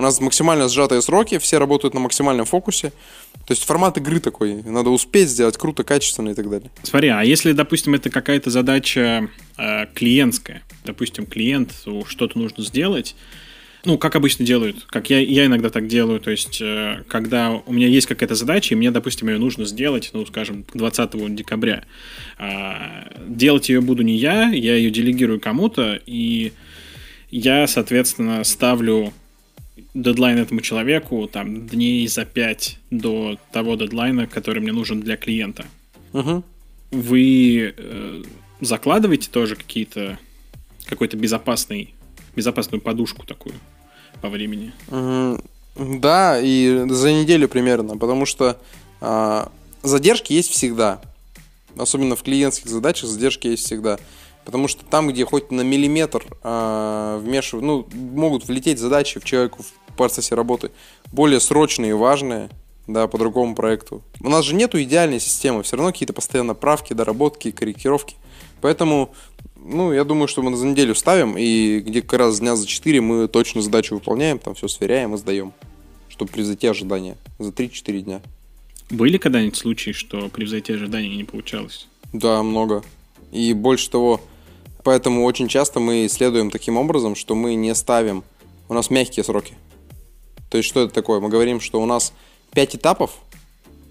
У 0.00 0.02
нас 0.02 0.18
максимально 0.18 0.70
сжатые 0.70 1.02
сроки, 1.02 1.36
все 1.36 1.58
работают 1.58 1.92
на 1.92 2.00
максимальном 2.00 2.46
фокусе. 2.46 2.88
То 3.46 3.50
есть 3.52 3.64
формат 3.64 3.98
игры 3.98 4.18
такой. 4.18 4.62
Надо 4.62 4.88
успеть 4.88 5.28
сделать 5.28 5.58
круто, 5.58 5.84
качественно 5.84 6.30
и 6.30 6.34
так 6.34 6.48
далее. 6.48 6.70
Смотри, 6.84 7.10
а 7.10 7.20
если, 7.22 7.52
допустим, 7.52 7.94
это 7.94 8.08
какая-то 8.08 8.48
задача 8.48 9.28
э, 9.58 9.86
клиентская, 9.94 10.62
допустим, 10.86 11.26
клиенту 11.26 12.06
что-то 12.08 12.38
нужно 12.38 12.64
сделать, 12.64 13.14
ну, 13.84 13.98
как 13.98 14.16
обычно 14.16 14.46
делают, 14.46 14.86
как 14.86 15.10
я, 15.10 15.18
я 15.18 15.44
иногда 15.44 15.68
так 15.68 15.86
делаю, 15.86 16.18
то 16.18 16.30
есть, 16.30 16.62
э, 16.62 17.04
когда 17.06 17.50
у 17.50 17.70
меня 17.70 17.86
есть 17.86 18.06
какая-то 18.06 18.34
задача, 18.34 18.72
и 18.72 18.78
мне, 18.78 18.90
допустим, 18.90 19.28
ее 19.28 19.36
нужно 19.36 19.66
сделать, 19.66 20.12
ну, 20.14 20.24
скажем, 20.24 20.64
к 20.64 20.74
20 20.78 21.34
декабря. 21.34 21.84
Э, 22.38 23.20
делать 23.28 23.68
ее 23.68 23.82
буду 23.82 24.02
не 24.02 24.16
я, 24.16 24.48
я 24.48 24.76
ее 24.76 24.90
делегирую 24.90 25.40
кому-то, 25.40 26.00
и 26.06 26.54
я, 27.30 27.66
соответственно, 27.66 28.42
ставлю 28.44 29.12
дедлайн 29.94 30.38
этому 30.38 30.60
человеку 30.60 31.28
там 31.28 31.66
дней 31.66 32.06
за 32.06 32.24
5 32.24 32.78
до 32.90 33.38
того 33.52 33.76
дедлайна, 33.76 34.26
который 34.26 34.60
мне 34.62 34.72
нужен 34.72 35.00
для 35.00 35.16
клиента. 35.16 35.66
Угу. 36.12 36.42
Вы 36.92 37.74
э, 37.76 38.22
закладываете 38.60 39.30
тоже 39.30 39.56
какие-то 39.56 40.18
какой-то 40.86 41.16
безопасный 41.16 41.94
безопасную 42.34 42.80
подушку 42.80 43.26
такую 43.26 43.54
по 44.20 44.28
времени? 44.28 44.72
Да, 45.76 46.38
и 46.40 46.84
за 46.88 47.12
неделю 47.12 47.48
примерно, 47.48 47.96
потому 47.96 48.26
что 48.26 48.60
э, 49.00 49.46
задержки 49.82 50.32
есть 50.32 50.50
всегда. 50.50 51.00
Особенно 51.76 52.16
в 52.16 52.22
клиентских 52.22 52.68
задачах 52.68 53.08
задержки 53.08 53.46
есть 53.48 53.64
всегда. 53.64 53.98
Потому 54.44 54.68
что 54.68 54.84
там, 54.84 55.08
где 55.08 55.24
хоть 55.24 55.50
на 55.50 55.60
миллиметр 55.60 56.24
э, 56.42 57.20
вмешивают, 57.22 57.64
ну, 57.64 57.86
могут 57.92 58.46
влететь 58.46 58.78
задачи 58.78 59.20
в 59.20 59.24
человеку 59.24 59.62
в 59.62 59.96
процессе 59.96 60.34
работы, 60.34 60.70
более 61.12 61.40
срочные 61.40 61.90
и 61.90 61.94
важные, 61.94 62.48
да, 62.86 63.06
по 63.06 63.18
другому 63.18 63.54
проекту. 63.54 64.02
У 64.20 64.28
нас 64.28 64.44
же 64.44 64.54
нету 64.54 64.82
идеальной 64.82 65.20
системы, 65.20 65.62
все 65.62 65.76
равно 65.76 65.92
какие-то 65.92 66.12
постоянно 66.12 66.54
правки, 66.54 66.92
доработки, 66.92 67.50
корректировки. 67.50 68.16
Поэтому, 68.60 69.14
ну, 69.56 69.92
я 69.92 70.04
думаю, 70.04 70.28
что 70.28 70.42
мы 70.42 70.56
за 70.56 70.66
неделю 70.66 70.94
ставим, 70.94 71.36
и 71.36 71.80
где 71.80 72.02
как 72.02 72.18
раз 72.18 72.40
дня 72.40 72.56
за 72.56 72.66
4 72.66 73.00
мы 73.00 73.28
точно 73.28 73.62
задачу 73.62 73.94
выполняем, 73.94 74.38
там 74.38 74.54
все 74.54 74.68
сверяем 74.68 75.14
и 75.14 75.18
сдаем, 75.18 75.52
чтобы 76.08 76.32
превзойти 76.32 76.66
ожидания 76.66 77.16
за 77.38 77.50
3-4 77.50 78.00
дня. 78.00 78.22
Были 78.90 79.18
когда-нибудь 79.18 79.56
случаи, 79.56 79.92
что 79.92 80.28
превзойти 80.28 80.72
ожидания 80.72 81.14
не 81.16 81.24
получалось? 81.24 81.86
Да, 82.12 82.42
много. 82.42 82.82
И 83.30 83.52
больше 83.52 83.90
того, 83.90 84.20
Поэтому 84.82 85.24
очень 85.24 85.48
часто 85.48 85.78
мы 85.80 86.06
исследуем 86.06 86.50
таким 86.50 86.76
образом, 86.76 87.14
что 87.14 87.34
мы 87.34 87.54
не 87.54 87.74
ставим... 87.74 88.24
У 88.68 88.74
нас 88.74 88.88
мягкие 88.88 89.24
сроки. 89.24 89.54
То 90.48 90.56
есть 90.56 90.68
что 90.68 90.80
это 90.82 90.94
такое? 90.94 91.20
Мы 91.20 91.28
говорим, 91.28 91.60
что 91.60 91.82
у 91.82 91.86
нас 91.86 92.12
5 92.52 92.76
этапов, 92.76 93.10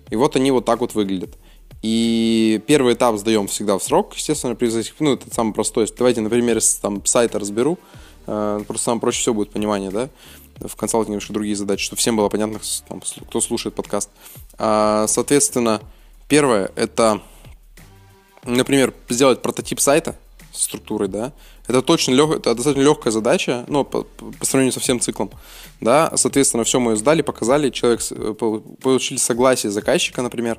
и 0.10 0.16
вот 0.16 0.36
они 0.36 0.52
вот 0.52 0.66
так 0.66 0.80
вот 0.80 0.96
выглядят. 0.96 1.38
И 1.82 2.62
первый 2.66 2.94
этап 2.94 3.18
сдаем 3.18 3.48
всегда 3.48 3.78
в 3.78 3.84
срок, 3.84 4.16
естественно, 4.16 4.56
при 4.56 4.70
ну, 5.00 5.14
это 5.14 5.34
самый 5.34 5.54
простой. 5.54 5.88
Давайте 5.98 6.22
на 6.22 6.30
примере 6.30 6.60
там, 6.82 7.06
сайта 7.06 7.40
разберу, 7.40 7.78
э, 8.26 8.62
просто 8.66 8.86
самое 8.86 9.02
проще 9.02 9.20
все 9.20 9.34
будет 9.34 9.52
понимание, 9.52 9.92
да, 9.92 10.10
в 10.60 10.76
консалтинге 10.76 11.14
немножко 11.14 11.34
другие 11.34 11.56
задачи, 11.56 11.84
чтобы 11.84 12.00
всем 12.00 12.16
было 12.18 12.30
понятно, 12.30 12.60
там, 12.88 13.02
кто 13.02 13.42
слушает 13.42 13.76
подкаст. 13.76 14.10
А, 14.58 15.08
соответственно, 15.08 15.82
первое, 16.28 16.72
это, 16.76 17.22
например, 18.44 18.94
сделать 19.10 19.42
прототип 19.42 19.80
сайта, 19.80 20.16
структурой, 20.52 21.08
да, 21.08 21.34
это 21.68 21.82
точно 21.82 22.14
лег... 22.14 22.32
это 22.32 22.56
достаточно 22.56 22.82
легкая 22.82 23.12
задача, 23.12 23.66
ну, 23.68 23.84
по, 23.84 24.04
по 24.04 24.46
сравнению 24.46 24.74
со 24.74 24.80
всем 24.80 25.00
циклом, 25.00 25.30
да, 25.82 26.12
соответственно, 26.16 26.64
все 26.64 26.80
мы 26.80 26.96
сдали, 26.96 27.22
показали, 27.22 27.70
человек, 27.70 28.02
э, 28.12 28.34
получили 28.34 29.18
согласие 29.18 29.72
заказчика, 29.72 30.22
например, 30.22 30.58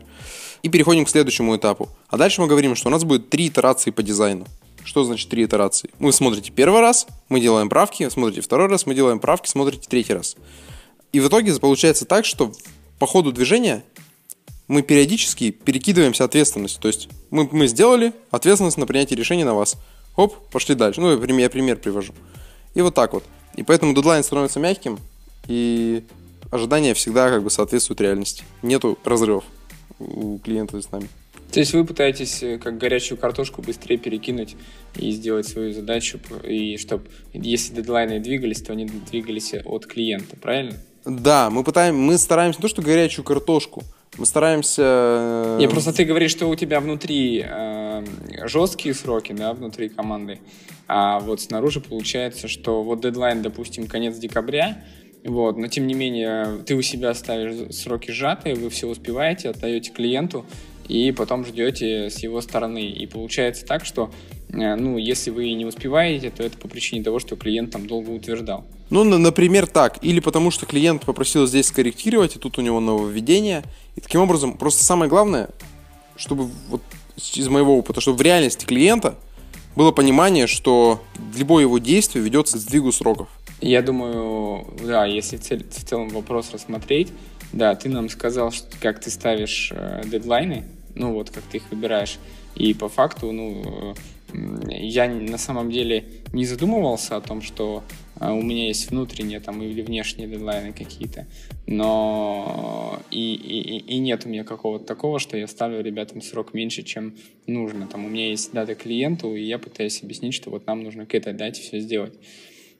и 0.63 0.69
переходим 0.69 1.05
к 1.05 1.09
следующему 1.09 1.57
этапу. 1.57 1.89
А 2.09 2.17
дальше 2.17 2.41
мы 2.41 2.47
говорим, 2.47 2.77
что 2.77 2.89
у 2.89 2.93
нас 2.93 3.05
будет 3.05 3.29
три 3.31 3.49
итерации 3.49 3.91
по 3.91 4.03
дизайну. 4.03 4.47
Что 4.85 5.05
значит 5.05 5.29
три 5.29 5.45
итерации? 5.45 5.91
Вы 5.99 6.13
смотрите 6.13 6.53
первый 6.53 6.81
раз, 6.81 7.07
мы 7.29 7.41
делаем 7.41 7.69
правки, 7.69 8.09
смотрите 8.09 8.41
второй 8.41 8.69
раз, 8.69 8.87
мы 8.87 8.95
делаем 8.95 9.19
правки, 9.19 9.49
смотрите 9.49 9.89
третий 9.89 10.15
раз. 10.15 10.37
И 11.13 11.21
в 11.21 11.29
итоге 11.29 11.53
получается 11.55 12.05
так, 12.05 12.25
что 12.25 12.53
по 12.99 13.07
ходу 13.07 13.33
движения 13.33 13.83
мы 14.71 14.83
периодически 14.83 15.51
перекидываемся 15.51 16.23
ответственностью. 16.23 16.81
То 16.81 16.87
есть 16.87 17.09
мы, 17.31 17.49
мы 17.51 17.67
сделали 17.67 18.13
ответственность 18.31 18.77
на 18.77 18.87
принятие 18.87 19.19
решения 19.19 19.45
на 19.45 19.53
вас. 19.53 19.77
Оп, 20.15 20.37
пошли 20.53 20.77
дальше. 20.77 21.01
Ну, 21.01 21.11
я 21.11 21.51
пример, 21.51 21.77
привожу. 21.77 22.13
И 22.75 22.81
вот 22.81 22.95
так 22.95 23.13
вот. 23.13 23.25
И 23.57 23.65
поэтому 23.65 23.95
дедлайн 23.95 24.23
становится 24.23 24.61
мягким, 24.61 25.01
и 25.49 26.05
ожидания 26.53 26.95
всегда 26.95 27.31
как 27.31 27.43
бы 27.43 27.51
соответствуют 27.51 28.01
реальности. 28.01 28.45
Нету 28.63 28.97
разрывов 29.05 29.43
у 29.99 30.39
клиента 30.39 30.81
с 30.81 30.89
нами. 30.93 31.09
То 31.51 31.59
есть 31.59 31.73
вы 31.73 31.85
пытаетесь 31.85 32.41
э, 32.45 32.59
как 32.59 32.79
горячую 32.79 33.19
картошку 33.19 33.63
быстрее 33.63 33.97
перекинуть 33.97 34.55
и 34.95 35.11
сделать 35.11 35.49
свою 35.49 35.73
задачу, 35.73 36.21
и 36.45 36.77
чтобы 36.77 37.07
если 37.33 37.75
дедлайны 37.75 38.21
двигались, 38.21 38.63
то 38.63 38.71
они 38.71 38.85
двигались 38.85 39.53
от 39.65 39.87
клиента, 39.87 40.37
правильно? 40.37 40.77
Да, 41.05 41.51
мы 41.51 41.65
пытаем, 41.65 41.97
мы 41.97 42.17
стараемся 42.19 42.61
не 42.61 42.63
то, 42.63 42.69
что 42.69 42.83
горячую 42.83 43.25
картошку, 43.25 43.83
мы 44.19 44.27
стараемся... 44.27 45.57
Не, 45.59 45.69
просто 45.69 45.93
ты 45.93 46.05
говоришь, 46.05 46.33
что 46.33 46.47
у 46.49 46.55
тебя 46.55 46.81
внутри 46.81 47.45
э, 47.47 48.05
жесткие 48.47 48.95
сроки, 48.95 49.33
да, 49.33 49.53
внутри 49.53 49.89
команды, 49.89 50.41
а 50.89 51.21
вот 51.21 51.41
снаружи 51.41 51.81
получается, 51.81 52.49
что 52.49 52.83
вот 52.83 53.01
дедлайн, 53.01 53.43
допустим, 53.43 53.87
конец 53.87 54.17
декабря, 54.17 54.85
вот, 55.25 55.57
но 55.57 55.69
тем 55.69 55.87
не 55.87 55.95
менее 55.95 56.63
ты 56.67 56.75
у 56.75 56.83
себя 56.83 57.15
ставишь 57.15 57.75
сроки 57.75 58.11
сжатые, 58.11 58.55
вы 58.55 58.71
все 58.71 58.89
успеваете, 58.89 59.51
отдаете 59.51 59.91
клиенту, 59.93 60.45
и 60.91 61.13
потом 61.13 61.47
ждете 61.47 62.11
с 62.11 62.19
его 62.19 62.41
стороны. 62.41 62.91
И 62.91 63.07
получается 63.07 63.65
так, 63.65 63.85
что 63.85 64.11
э, 64.49 64.75
ну, 64.75 64.99
если 64.99 65.31
вы 65.31 65.53
не 65.53 65.65
успеваете, 65.65 66.31
то 66.31 66.43
это 66.43 66.59
по 66.59 66.67
причине 66.67 67.05
того, 67.05 67.21
что 67.21 67.37
клиент 67.37 67.71
там 67.71 67.87
долго 67.87 68.11
утверждал. 68.11 68.67
Ну, 68.91 69.05
например, 69.05 69.69
так. 69.69 69.99
Или 70.03 70.19
потому 70.19 70.51
что 70.51 70.67
клиент 70.67 71.03
попросил 71.03 71.47
здесь 71.47 71.67
скорректировать, 71.67 72.35
и 72.35 72.39
тут 72.41 72.59
у 72.59 72.61
него 72.61 72.81
нововведение. 72.81 73.63
И 73.97 74.01
таким 74.01 74.21
образом, 74.21 74.55
просто 74.55 74.85
самое 74.85 75.09
главное, 75.09 75.51
чтобы 76.17 76.49
вот 76.69 76.83
из 77.35 77.49
моего 77.49 77.77
опыта, 77.77 78.01
чтобы 78.01 78.19
в 78.19 78.23
реальности 78.23 78.65
клиента 78.65 79.17
было 79.77 79.93
понимание, 79.93 80.47
что 80.47 81.03
любое 81.37 81.63
его 81.63 81.79
действие 81.79 82.25
ведется 82.25 82.57
к 82.57 82.61
сдвигу 82.61 82.93
сроков. 82.93 83.29
Я 83.61 83.83
думаю, 83.83 84.67
да, 84.83 85.05
если 85.05 85.37
в 85.37 85.85
целом 85.85 86.09
вопрос 86.09 86.51
рассмотреть, 86.53 87.09
да, 87.53 87.75
ты 87.75 87.89
нам 87.89 88.09
сказал, 88.09 88.53
что, 88.53 88.69
как 88.81 89.01
ты 89.01 89.11
ставишь 89.11 89.71
э, 89.75 90.03
дедлайны, 90.07 90.65
ну 90.95 91.13
вот 91.13 91.31
как 91.31 91.43
ты 91.45 91.59
их 91.59 91.65
выбираешь. 91.71 92.19
И 92.55 92.75
по 92.75 92.89
факту, 92.89 93.33
ну, 93.33 93.95
я 94.69 95.09
на 95.09 95.39
самом 95.39 95.71
деле 95.71 96.05
не 96.33 96.45
задумывался 96.45 97.17
о 97.17 97.21
том, 97.21 97.43
что 97.43 97.83
у 98.21 98.43
меня 98.43 98.67
есть 98.67 98.91
внутренние 98.91 99.41
там 99.41 99.63
или 99.63 99.81
внешние 99.81 100.29
дедлайны 100.29 100.73
какие-то, 100.73 101.27
но 101.67 103.01
и, 103.11 103.35
и, 103.35 103.79
и 103.79 103.99
нет 103.99 104.27
у 104.27 104.29
меня 104.29 104.45
какого-то 104.45 104.85
такого, 104.85 105.19
что 105.19 105.39
я 105.39 105.47
ставлю 105.47 105.81
ребятам 105.81 106.21
срок 106.21 106.53
меньше, 106.53 106.83
чем 106.83 107.15
нужно. 107.47 107.87
Там 107.87 108.05
у 108.05 108.09
меня 108.09 108.29
есть 108.29 108.53
дата 108.53 108.75
клиенту, 108.75 109.35
и 109.35 109.43
я 109.43 109.59
пытаюсь 109.59 110.03
объяснить, 110.03 110.35
что 110.35 110.51
вот 110.51 110.67
нам 110.67 110.83
нужно 110.83 111.07
к 111.07 111.15
этой 111.15 111.33
дате 111.33 111.63
все 111.63 111.81
сделать. 111.81 112.13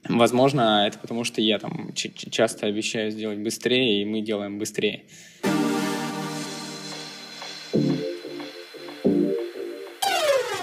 Возможно, 0.07 0.85
это 0.87 0.99
потому, 0.99 1.23
что 1.23 1.41
я 1.41 1.59
там 1.59 1.91
часто 1.93 2.67
обещаю 2.67 3.11
сделать 3.11 3.39
быстрее, 3.39 4.01
и 4.01 4.05
мы 4.05 4.21
делаем 4.21 4.59
быстрее. 4.59 5.03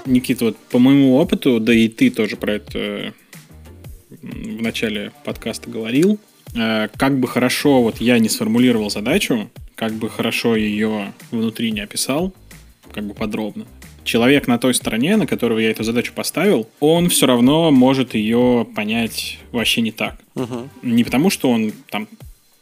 Никита, 0.07 0.47
вот 0.47 0.57
по 0.71 0.79
моему 0.79 1.17
опыту, 1.17 1.61
да 1.61 1.75
и 1.75 1.89
ты 1.89 2.11
тоже 2.11 2.37
про 2.37 2.55
это 2.55 3.15
в 4.57 4.63
начале 4.63 5.13
подкаста 5.25 5.71
говорил, 5.71 6.19
э, 6.55 6.89
как 6.97 7.19
бы 7.19 7.29
хорошо 7.29 7.83
вот 7.83 8.01
я 8.01 8.19
не 8.19 8.29
сформулировал 8.29 8.91
задачу, 8.91 9.51
как 9.75 9.93
бы 9.93 10.09
хорошо 10.09 10.57
ее 10.57 11.13
внутри 11.31 11.71
не 11.71 11.81
описал, 11.81 12.33
как 12.93 13.05
бы 13.05 13.15
подробно, 13.15 13.67
человек 14.05 14.49
на 14.49 14.59
той 14.59 14.75
стороне, 14.75 15.17
на 15.17 15.27
которого 15.27 15.59
я 15.59 15.71
эту 15.71 15.85
задачу 15.85 16.13
поставил, 16.15 16.69
он 16.81 17.11
все 17.11 17.27
равно 17.27 17.71
может 17.71 18.15
ее 18.15 18.67
понять 18.75 19.39
вообще 19.53 19.83
не 19.83 19.93
так. 19.93 20.17
Угу. 20.35 20.69
Не 20.83 21.05
потому, 21.05 21.31
что 21.31 21.51
он 21.51 21.73
там 21.91 22.09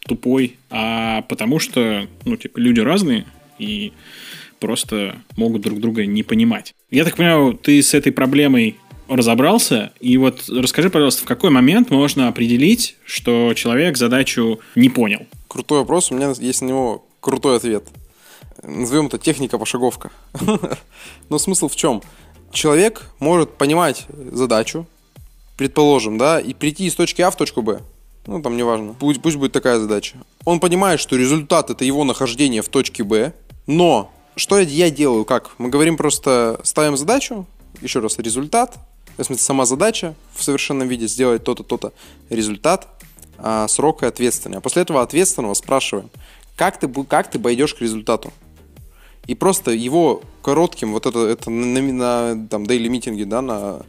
тупой, 0.01 0.57
а 0.71 1.23
потому 1.23 1.59
что, 1.59 2.07
ну, 2.25 2.37
типа, 2.37 2.59
люди 2.59 2.81
разные, 2.81 3.25
и 3.59 3.93
просто 4.59 5.17
могут 5.37 5.63
друг 5.63 5.81
друга 5.81 6.07
не 6.07 6.23
понимать. 6.23 6.75
Я 6.91 7.05
так 7.05 7.17
понимаю, 7.17 7.55
ты 7.55 7.83
с 7.83 7.95
этой 7.95 8.13
проблемой 8.13 8.77
разобрался, 9.09 9.93
и 10.01 10.17
вот 10.17 10.49
расскажи, 10.49 10.91
пожалуйста, 10.91 11.23
в 11.23 11.27
какой 11.27 11.51
момент 11.51 11.91
можно 11.91 12.29
определить, 12.29 12.97
что 13.05 13.55
человек 13.55 13.97
задачу 13.97 14.61
не 14.75 14.89
понял? 14.89 15.27
Крутой 15.49 15.81
вопрос, 15.81 16.11
у 16.11 16.15
меня 16.15 16.33
есть 16.39 16.63
на 16.63 16.67
него 16.67 17.05
крутой 17.21 17.57
ответ. 17.57 17.85
Назовем 18.63 19.07
это 19.07 19.19
техника-пошаговка. 19.19 20.11
Но 21.29 21.39
смысл 21.39 21.69
в 21.69 21.77
чем? 21.77 22.03
Человек 22.53 23.11
может 23.19 23.53
понимать 23.57 24.07
задачу, 24.33 24.87
предположим, 25.57 26.19
да, 26.19 26.41
и 26.41 26.55
прийти 26.55 26.87
из 26.87 26.95
точки 26.95 27.23
А 27.23 27.31
в 27.31 27.37
точку 27.37 27.63
Б. 27.63 27.81
Ну, 28.27 28.43
там 28.43 28.57
неважно. 28.57 28.95
Пусть, 28.99 29.23
пусть 29.23 29.37
будет 29.37 29.53
такая 29.53 29.79
задача. 29.79 30.17
Он 30.45 30.59
понимает, 30.59 31.01
что 31.01 31.17
результат 31.17 31.71
это 31.71 31.85
его 31.85 32.05
нахождение 32.05 32.63
в 32.63 32.69
точке 32.69 33.05
Б, 33.05 33.33
но 33.67 34.11
что 34.37 34.59
я 34.59 34.91
делаю, 34.91 35.25
как? 35.25 35.53
Мы 35.59 35.69
говорим 35.69 35.97
просто, 35.97 36.61
ставим 36.63 36.97
задачу, 36.97 37.47
еще 37.81 38.01
раз, 38.01 38.19
результат, 38.19 38.77
в 39.23 39.27
смысле, 39.27 39.43
сама 39.43 39.65
задача 39.65 40.15
в 40.35 40.43
совершенном 40.43 40.89
виде 40.89 41.07
сделать 41.07 41.45
то-то, 41.45 41.63
то-то, 41.63 41.93
результат, 42.31 42.89
а, 43.39 43.69
срок 43.69 44.03
и 44.03 44.07
ответственный. 44.07 44.59
А 44.59 44.61
после 44.61 44.83
этого 44.83 45.03
ответственного 45.03 45.55
спрашиваем, 45.55 46.11
как 46.57 46.79
ты, 46.79 46.89
как 47.05 47.31
ты 47.31 47.39
пойдешь 47.39 47.75
к 47.75 47.81
результату? 47.81 48.33
И 49.27 49.35
просто 49.35 49.73
его 49.73 50.23
коротким, 50.43 50.93
вот 50.93 51.07
это, 51.07 51.27
это 51.27 51.51
на, 51.51 51.81
на 51.81 52.49
там, 52.49 52.65
daily 52.65 52.89
митинге, 52.89 53.25
да, 53.25 53.43
на 53.43 53.83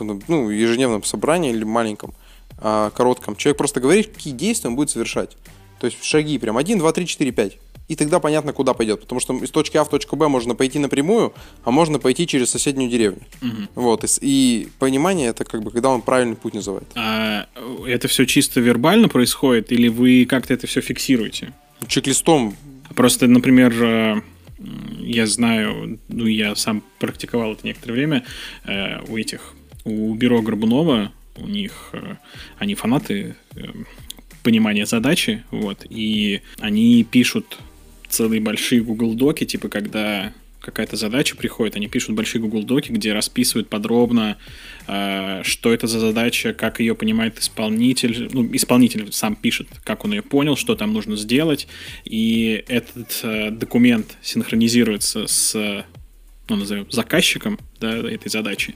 ну, 0.00 0.50
ежедневном 0.50 1.04
собрании 1.04 1.52
или 1.52 1.64
маленьком, 1.64 2.14
а, 2.58 2.90
коротком, 2.90 3.36
человек 3.36 3.58
просто 3.58 3.80
говорит, 3.80 4.12
какие 4.12 4.32
действия 4.32 4.68
он 4.70 4.76
будет 4.76 4.90
совершать. 4.90 5.36
То 5.78 5.86
есть 5.86 6.02
шаги 6.02 6.38
прям 6.38 6.56
1, 6.56 6.78
2, 6.78 6.92
3, 6.92 7.06
4, 7.06 7.32
5 7.32 7.58
и 7.88 7.94
тогда 7.94 8.18
понятно, 8.18 8.52
куда 8.52 8.74
пойдет. 8.74 9.00
Потому 9.00 9.20
что 9.20 9.34
из 9.36 9.50
точки 9.50 9.76
А 9.76 9.84
в 9.84 9.88
точку 9.88 10.16
Б 10.16 10.28
можно 10.28 10.54
пойти 10.54 10.78
напрямую, 10.78 11.32
а 11.64 11.70
можно 11.70 11.98
пойти 11.98 12.26
через 12.26 12.50
соседнюю 12.50 12.90
деревню. 12.90 13.22
Угу. 13.42 13.82
Вот. 13.82 14.04
И, 14.04 14.08
и 14.20 14.68
понимание 14.78 15.28
это 15.28 15.44
как 15.44 15.62
бы, 15.62 15.70
когда 15.70 15.90
он 15.90 16.02
правильный 16.02 16.36
путь 16.36 16.54
называет. 16.54 16.86
А 16.94 17.46
это 17.86 18.08
все 18.08 18.26
чисто 18.26 18.60
вербально 18.60 19.08
происходит, 19.08 19.72
или 19.72 19.88
вы 19.88 20.26
как-то 20.28 20.54
это 20.54 20.66
все 20.66 20.80
фиксируете? 20.80 21.52
Чек-листом. 21.86 22.56
Просто, 22.94 23.26
например, 23.26 23.72
э, 23.82 24.22
я 25.00 25.26
знаю, 25.26 25.98
ну, 26.08 26.26
я 26.26 26.56
сам 26.56 26.82
практиковал 26.98 27.52
это 27.52 27.66
некоторое 27.66 27.94
время 27.94 28.24
э, 28.64 29.02
у 29.08 29.16
этих, 29.16 29.54
у 29.84 30.14
бюро 30.14 30.42
Горбунова, 30.42 31.12
у 31.36 31.46
них, 31.46 31.90
э, 31.92 32.16
они 32.58 32.74
фанаты 32.74 33.36
понимания 34.42 34.86
задачи, 34.86 35.42
вот, 35.50 35.84
и 35.90 36.40
они 36.60 37.04
пишут 37.04 37.58
целые 38.08 38.40
большие 38.40 38.82
Google 38.82 39.14
Доки, 39.14 39.44
типа 39.44 39.68
когда 39.68 40.32
какая-то 40.60 40.96
задача 40.96 41.36
приходит, 41.36 41.76
они 41.76 41.86
пишут 41.86 42.16
большие 42.16 42.42
Google 42.42 42.64
Доки, 42.64 42.90
где 42.90 43.12
расписывают 43.12 43.68
подробно, 43.68 44.36
э, 44.88 45.42
что 45.44 45.72
это 45.72 45.86
за 45.86 46.00
задача, 46.00 46.52
как 46.52 46.80
ее 46.80 46.94
понимает 46.94 47.38
исполнитель. 47.38 48.28
Ну, 48.32 48.48
исполнитель 48.52 49.12
сам 49.12 49.36
пишет, 49.36 49.68
как 49.84 50.04
он 50.04 50.12
ее 50.12 50.22
понял, 50.22 50.56
что 50.56 50.74
там 50.74 50.92
нужно 50.92 51.16
сделать. 51.16 51.68
И 52.04 52.64
этот 52.66 53.20
э, 53.22 53.50
документ 53.52 54.16
синхронизируется 54.22 55.26
с 55.28 55.84
ну, 56.48 56.56
назовем, 56.56 56.90
заказчиком 56.90 57.58
да, 57.80 57.96
этой 57.96 58.28
задачи. 58.28 58.74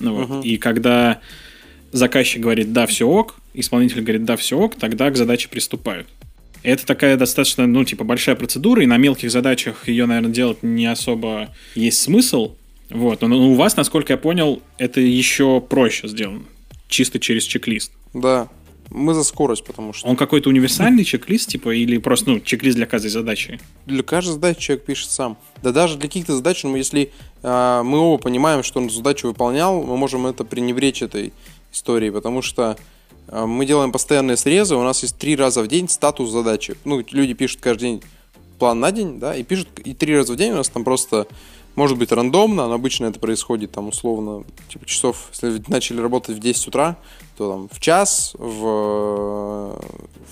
Ну, 0.00 0.14
вот. 0.14 0.30
uh-huh. 0.30 0.42
И 0.44 0.56
когда 0.56 1.20
заказчик 1.92 2.40
говорит 2.40 2.72
«да, 2.72 2.86
все 2.86 3.06
ок», 3.06 3.36
исполнитель 3.54 4.00
говорит 4.00 4.24
«да, 4.24 4.36
все 4.36 4.58
ок», 4.58 4.76
тогда 4.76 5.10
к 5.10 5.16
задаче 5.16 5.48
приступают. 5.48 6.08
Это 6.62 6.86
такая 6.86 7.16
достаточно, 7.16 7.66
ну, 7.66 7.84
типа, 7.84 8.04
большая 8.04 8.36
процедура, 8.36 8.82
и 8.82 8.86
на 8.86 8.96
мелких 8.96 9.30
задачах 9.30 9.88
ее, 9.88 10.06
наверное, 10.06 10.32
делать 10.32 10.62
не 10.62 10.86
особо 10.86 11.50
есть 11.74 12.00
смысл. 12.00 12.54
Вот. 12.88 13.22
Но 13.22 13.36
у 13.36 13.54
вас, 13.54 13.76
насколько 13.76 14.12
я 14.12 14.16
понял, 14.16 14.62
это 14.78 15.00
еще 15.00 15.60
проще 15.60 16.08
сделано. 16.08 16.44
Чисто 16.88 17.18
через 17.18 17.44
чек-лист. 17.44 17.92
Да. 18.14 18.48
Мы 18.90 19.14
за 19.14 19.24
скорость, 19.24 19.64
потому 19.64 19.94
что... 19.94 20.06
Он 20.06 20.16
какой-то 20.16 20.50
универсальный 20.50 21.02
чек-лист, 21.04 21.48
типа, 21.48 21.74
или 21.74 21.96
просто, 21.96 22.30
ну, 22.30 22.40
чек-лист 22.40 22.76
для 22.76 22.84
каждой 22.84 23.08
задачи? 23.08 23.58
Для 23.86 24.02
каждой 24.02 24.32
задачи 24.32 24.60
человек 24.60 24.84
пишет 24.84 25.10
сам. 25.10 25.38
Да 25.62 25.72
даже 25.72 25.96
для 25.96 26.08
каких-то 26.08 26.36
задач, 26.36 26.62
ну, 26.62 26.76
если 26.76 27.10
э, 27.42 27.82
мы 27.82 27.98
оба 27.98 28.22
понимаем, 28.22 28.62
что 28.62 28.80
он 28.80 28.90
задачу 28.90 29.28
выполнял, 29.28 29.82
мы 29.82 29.96
можем 29.96 30.26
это 30.26 30.44
пренебречь 30.44 31.00
этой 31.00 31.32
историей, 31.72 32.10
потому 32.10 32.42
что 32.42 32.76
мы 33.32 33.66
делаем 33.66 33.92
постоянные 33.92 34.36
срезы, 34.36 34.76
у 34.76 34.82
нас 34.82 35.02
есть 35.02 35.16
три 35.16 35.36
раза 35.36 35.62
в 35.62 35.68
день 35.68 35.88
статус 35.88 36.30
задачи. 36.30 36.76
Ну, 36.84 37.02
люди 37.10 37.34
пишут 37.34 37.60
каждый 37.60 37.80
день 37.80 38.02
план 38.58 38.78
на 38.80 38.92
день, 38.92 39.18
да, 39.18 39.34
и 39.34 39.42
пишут, 39.42 39.68
и 39.78 39.94
три 39.94 40.16
раза 40.16 40.34
в 40.34 40.36
день 40.36 40.52
у 40.52 40.56
нас 40.56 40.68
там 40.68 40.84
просто 40.84 41.26
Может 41.74 41.96
быть 41.96 42.12
рандомно, 42.12 42.68
но 42.68 42.74
обычно 42.74 43.06
это 43.06 43.18
происходит 43.18 43.72
там 43.72 43.88
условно, 43.88 44.44
типа 44.68 44.84
часов, 44.84 45.30
если 45.32 45.62
начали 45.68 46.00
работать 46.00 46.36
в 46.36 46.38
10 46.38 46.68
утра, 46.68 46.98
то 47.38 47.50
там 47.50 47.68
в 47.72 47.80
час, 47.80 48.32
в... 48.34 49.80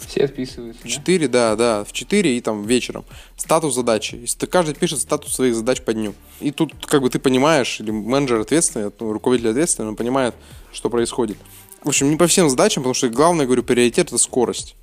Все 0.06 0.24
отписываются, 0.24 0.86
В 0.86 0.88
4, 0.88 1.28
да? 1.28 1.56
да, 1.56 1.78
да, 1.78 1.84
в 1.84 1.92
4 1.92 2.36
и 2.36 2.40
там 2.42 2.64
вечером. 2.64 3.04
Статус 3.36 3.74
задачи. 3.74 4.16
Если 4.16 4.44
каждый 4.44 4.74
пишет 4.74 5.00
статус 5.00 5.34
своих 5.34 5.54
задач 5.54 5.80
по 5.80 5.94
дню. 5.94 6.12
И 6.40 6.50
тут 6.50 6.74
как 6.86 7.00
бы 7.00 7.08
ты 7.08 7.18
понимаешь, 7.18 7.80
или 7.80 7.90
менеджер 7.90 8.40
ответственный, 8.40 8.92
ну, 9.00 9.12
руководитель 9.12 9.50
ответственный, 9.50 9.88
он 9.88 9.96
понимает, 9.96 10.34
что 10.72 10.90
происходит. 10.90 11.38
В 11.82 11.88
общем, 11.88 12.10
не 12.10 12.16
по 12.16 12.26
всем 12.26 12.50
задачам, 12.50 12.82
потому 12.82 12.94
что 12.94 13.08
главное, 13.08 13.46
говорю, 13.46 13.62
приоритет 13.62 14.08
это 14.08 14.18
скорость. 14.18 14.76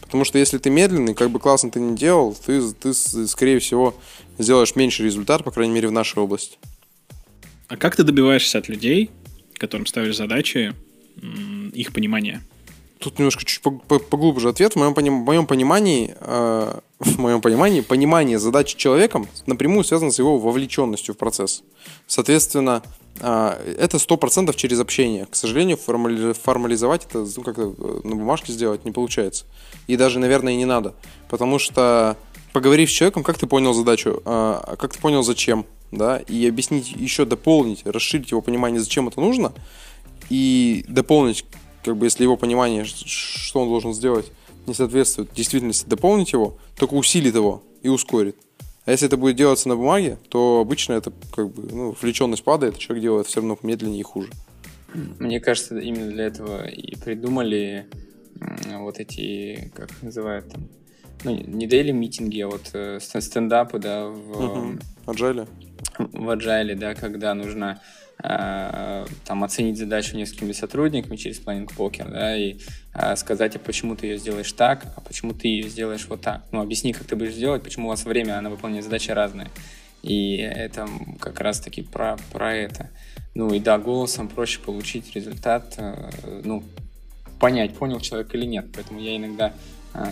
Потому 0.00 0.24
что 0.24 0.38
если 0.38 0.56
ты 0.56 0.70
медленный, 0.70 1.14
как 1.14 1.30
бы 1.30 1.38
классно 1.38 1.70
ты 1.70 1.80
не 1.80 1.94
делал, 1.94 2.34
ты, 2.34 2.72
ты 2.72 2.94
скорее 2.94 3.58
всего, 3.58 3.94
сделаешь 4.38 4.74
меньше 4.74 5.04
результат, 5.04 5.44
по 5.44 5.50
крайней 5.50 5.74
мере, 5.74 5.88
в 5.88 5.92
нашей 5.92 6.22
области. 6.22 6.56
А 7.66 7.76
как 7.76 7.96
ты 7.96 8.02
добиваешься 8.02 8.56
от 8.56 8.68
людей, 8.68 9.10
которым 9.54 9.84
ставишь 9.84 10.16
задачи, 10.16 10.74
их 11.74 11.92
понимания? 11.92 12.42
Тут 13.00 13.18
немножко 13.18 13.44
чуть 13.44 13.62
поглубже 13.62 14.48
ответ. 14.48 14.74
В 14.74 14.76
моем, 14.76 14.94
в 14.94 15.24
моем 15.24 15.46
понимании, 15.46 16.14
э, 16.20 16.80
в 16.98 17.18
моем 17.18 17.40
понимании, 17.40 17.80
понимание 17.80 18.38
задачи 18.38 18.76
человеком 18.76 19.28
напрямую 19.46 19.84
связано 19.84 20.10
с 20.10 20.18
его 20.18 20.38
вовлеченностью 20.38 21.14
в 21.14 21.18
процесс. 21.18 21.62
Соответственно, 22.06 22.82
э, 23.20 23.74
это 23.78 23.98
сто 23.98 24.16
процентов 24.16 24.56
через 24.56 24.80
общение. 24.80 25.26
К 25.26 25.36
сожалению, 25.36 25.76
формали, 25.76 26.32
формализовать 26.32 27.06
это 27.06 27.26
ну, 27.36 27.42
как-то 27.42 27.74
э, 27.78 28.00
на 28.04 28.16
бумажке 28.16 28.52
сделать 28.52 28.84
не 28.84 28.90
получается. 28.90 29.44
И 29.86 29.96
даже, 29.96 30.18
наверное, 30.18 30.54
и 30.54 30.56
не 30.56 30.64
надо. 30.64 30.94
Потому 31.28 31.58
что 31.58 32.16
поговорив 32.52 32.90
с 32.90 32.92
человеком, 32.92 33.22
как 33.22 33.38
ты 33.38 33.46
понял 33.46 33.74
задачу, 33.74 34.22
э, 34.24 34.76
как 34.78 34.92
ты 34.92 35.00
понял 35.00 35.22
зачем, 35.22 35.66
да, 35.92 36.18
и 36.18 36.46
объяснить, 36.48 36.90
еще 36.90 37.24
дополнить, 37.24 37.86
расширить 37.86 38.32
его 38.32 38.42
понимание, 38.42 38.80
зачем 38.80 39.08
это 39.08 39.20
нужно, 39.20 39.52
и 40.30 40.84
дополнить 40.88 41.44
как 41.88 41.96
бы 41.96 42.04
если 42.06 42.22
его 42.22 42.36
понимание, 42.36 42.84
что 42.84 43.60
он 43.60 43.68
должен 43.68 43.94
сделать, 43.94 44.30
не 44.66 44.74
соответствует 44.74 45.32
действительности, 45.32 45.88
дополнить 45.88 46.32
его, 46.34 46.58
только 46.76 46.92
усилит 46.94 47.34
его 47.34 47.62
и 47.82 47.88
ускорит. 47.88 48.36
А 48.84 48.90
если 48.90 49.06
это 49.06 49.16
будет 49.16 49.36
делаться 49.36 49.68
на 49.68 49.76
бумаге, 49.76 50.18
то 50.28 50.60
обычно 50.60 50.92
это 50.94 51.12
как 51.34 51.50
бы 51.50 51.62
ну, 51.72 51.90
вовлеченность 51.92 52.44
падает, 52.44 52.76
человек 52.76 53.02
делает 53.02 53.26
все 53.26 53.40
равно 53.40 53.58
медленнее 53.62 54.00
и 54.00 54.02
хуже. 54.02 54.30
Мне 55.18 55.40
кажется, 55.40 55.78
именно 55.78 56.10
для 56.10 56.26
этого 56.26 56.66
и 56.66 56.94
придумали 56.96 57.86
вот 58.66 58.98
эти, 58.98 59.72
как 59.74 59.90
называют 60.02 60.50
там, 60.50 60.68
ну, 61.24 61.36
не 61.36 61.66
дейли 61.66 61.92
митинги, 61.92 62.40
а 62.40 62.48
вот 62.48 62.70
э, 62.74 62.98
стендапы, 63.00 63.78
да, 63.78 64.08
в... 64.08 64.30
Угу. 64.30 64.78
Agile? 65.06 65.48
В 65.98 66.30
agile, 66.30 66.74
да, 66.74 66.94
когда 66.94 67.34
нужно 67.34 67.80
там, 68.20 69.44
оценить 69.44 69.78
задачу 69.78 70.16
несколькими 70.16 70.52
сотрудниками 70.52 71.16
через 71.16 71.38
планинг 71.38 71.72
покер, 71.74 72.10
да, 72.10 72.36
и 72.36 72.56
а, 72.92 73.14
сказать, 73.14 73.54
а 73.54 73.58
почему 73.60 73.94
ты 73.94 74.08
ее 74.08 74.18
сделаешь 74.18 74.50
так, 74.52 74.86
а 74.96 75.00
почему 75.00 75.34
ты 75.34 75.46
ее 75.46 75.68
сделаешь 75.68 76.06
вот 76.08 76.20
так. 76.20 76.42
Ну, 76.50 76.60
объясни, 76.60 76.92
как 76.92 77.06
ты 77.06 77.14
будешь 77.14 77.34
делать, 77.34 77.62
почему 77.62 77.86
у 77.86 77.90
вас 77.90 78.04
время 78.04 78.40
на 78.40 78.50
выполнение 78.50 78.82
задачи 78.82 79.12
разное. 79.12 79.48
И 80.02 80.36
это 80.36 80.88
как 81.20 81.40
раз-таки 81.40 81.82
про, 81.82 82.16
про 82.32 82.56
это. 82.56 82.90
Ну 83.34 83.54
и 83.54 83.60
да, 83.60 83.78
голосом 83.78 84.28
проще 84.28 84.58
получить 84.58 85.14
результат, 85.14 85.74
э, 85.76 86.40
ну, 86.44 86.64
понять, 87.38 87.76
понял 87.76 88.00
человек 88.00 88.34
или 88.34 88.46
нет. 88.46 88.66
Поэтому 88.74 89.00
я 89.00 89.16
иногда 89.16 89.52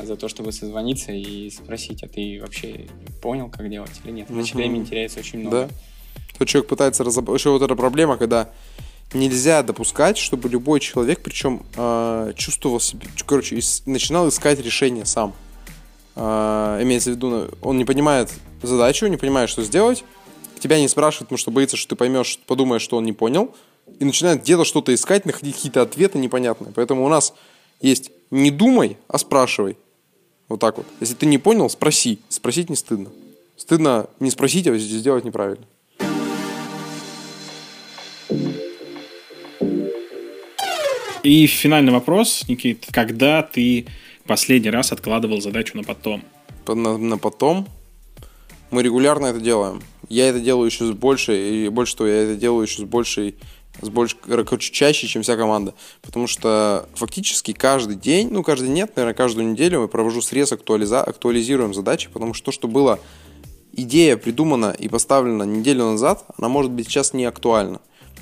за 0.02 0.16
то, 0.16 0.28
чтобы 0.28 0.52
созвониться 0.52 1.12
и 1.12 1.50
спросить, 1.50 2.02
а 2.02 2.08
ты 2.08 2.40
вообще 2.40 2.86
понял, 3.20 3.48
как 3.50 3.68
делать 3.68 4.00
или 4.04 4.12
нет. 4.12 4.30
Иначе 4.30 4.52
угу. 4.52 4.58
времени 4.58 4.84
теряется 4.84 5.20
очень 5.20 5.40
много. 5.40 5.66
Да. 5.66 5.74
Тот 6.38 6.48
человек 6.48 6.68
пытается 6.68 7.04
разобрать... 7.04 7.38
Еще 7.40 7.50
вот 7.50 7.62
эта 7.62 7.74
проблема, 7.74 8.16
когда 8.16 8.50
нельзя 9.12 9.62
допускать, 9.62 10.18
чтобы 10.18 10.48
любой 10.48 10.80
человек, 10.80 11.20
причем 11.22 11.62
э, 11.76 12.32
чувствовал 12.36 12.80
себя, 12.80 13.06
короче, 13.24 13.58
ис, 13.58 13.82
начинал 13.86 14.28
искать 14.28 14.60
решение 14.60 15.06
сам. 15.06 15.34
Э, 16.16 16.78
имеется 16.82 17.10
в 17.10 17.14
виду, 17.14 17.48
он 17.62 17.78
не 17.78 17.84
понимает 17.84 18.30
задачу, 18.62 19.06
не 19.06 19.16
понимает, 19.16 19.48
что 19.48 19.62
сделать, 19.62 20.04
тебя 20.58 20.80
не 20.80 20.88
спрашивает, 20.88 21.28
потому 21.28 21.38
что 21.38 21.50
боится, 21.50 21.76
что 21.76 21.90
ты 21.90 21.96
поймешь, 21.96 22.38
подумаешь, 22.46 22.82
что 22.82 22.96
он 22.96 23.04
не 23.04 23.12
понял, 23.12 23.54
и 23.98 24.04
начинает 24.04 24.42
где-то 24.42 24.64
что-то 24.64 24.92
искать, 24.92 25.24
находить 25.24 25.54
какие-то 25.54 25.82
ответы 25.82 26.18
непонятные. 26.18 26.72
Поэтому 26.74 27.04
у 27.04 27.08
нас 27.08 27.32
есть 27.80 28.10
не 28.30 28.50
думай, 28.50 28.98
а 29.08 29.18
спрашивай. 29.18 29.78
Вот 30.48 30.60
так 30.60 30.76
вот. 30.76 30.86
Если 31.00 31.14
ты 31.14 31.26
не 31.26 31.38
понял, 31.38 31.70
спроси. 31.70 32.18
Спросить 32.28 32.70
не 32.70 32.76
стыдно. 32.76 33.10
Стыдно 33.56 34.08
не 34.20 34.30
спросить, 34.30 34.66
а 34.66 34.76
сделать 34.76 35.24
неправильно. 35.24 35.64
И 41.26 41.48
финальный 41.48 41.90
вопрос, 41.90 42.44
Никит. 42.46 42.86
Когда 42.92 43.42
ты 43.42 43.86
последний 44.28 44.70
раз 44.70 44.92
откладывал 44.92 45.40
задачу 45.40 45.76
на 45.76 45.82
потом? 45.82 46.22
На, 46.68 46.96
на 46.96 47.18
потом? 47.18 47.66
Мы 48.70 48.84
регулярно 48.84 49.26
это 49.26 49.40
делаем. 49.40 49.82
Я 50.08 50.28
это 50.28 50.38
делаю 50.38 50.66
еще 50.66 50.86
с 50.86 50.92
большей, 50.92 51.64
и 51.64 51.68
больше 51.68 51.96
того, 51.96 52.08
я 52.08 52.22
это 52.22 52.36
делаю 52.36 52.62
еще 52.62 52.82
с 52.82 52.84
большей, 52.84 53.34
с 53.82 53.88
больше, 53.88 54.14
короче, 54.24 54.72
чаще, 54.72 55.08
чем 55.08 55.22
вся 55.22 55.36
команда. 55.36 55.74
Потому 56.00 56.28
что 56.28 56.88
фактически 56.94 57.52
каждый 57.52 57.96
день, 57.96 58.28
ну, 58.30 58.44
каждый 58.44 58.68
нет, 58.68 58.94
наверное, 58.94 59.16
каждую 59.16 59.50
неделю 59.50 59.80
мы 59.80 59.88
провожу 59.88 60.22
срез, 60.22 60.52
актуализа, 60.52 61.02
актуализируем 61.02 61.74
задачи, 61.74 62.08
потому 62.08 62.34
что 62.34 62.44
то, 62.44 62.52
что 62.52 62.68
было 62.68 63.00
идея 63.72 64.16
придумана 64.16 64.76
и 64.78 64.88
поставлена 64.88 65.42
неделю 65.42 65.86
назад, 65.86 66.24
она 66.38 66.48
может 66.48 66.70
быть 66.70 66.86
сейчас 66.86 67.14
не 67.14 67.24
актуальна. 67.24 67.80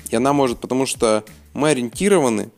И 0.09 0.15
она 0.15 0.33
может, 0.33 0.57
потому 0.57 0.87
что 0.87 1.23
мы 1.53 1.69
ориентированы 1.69 2.49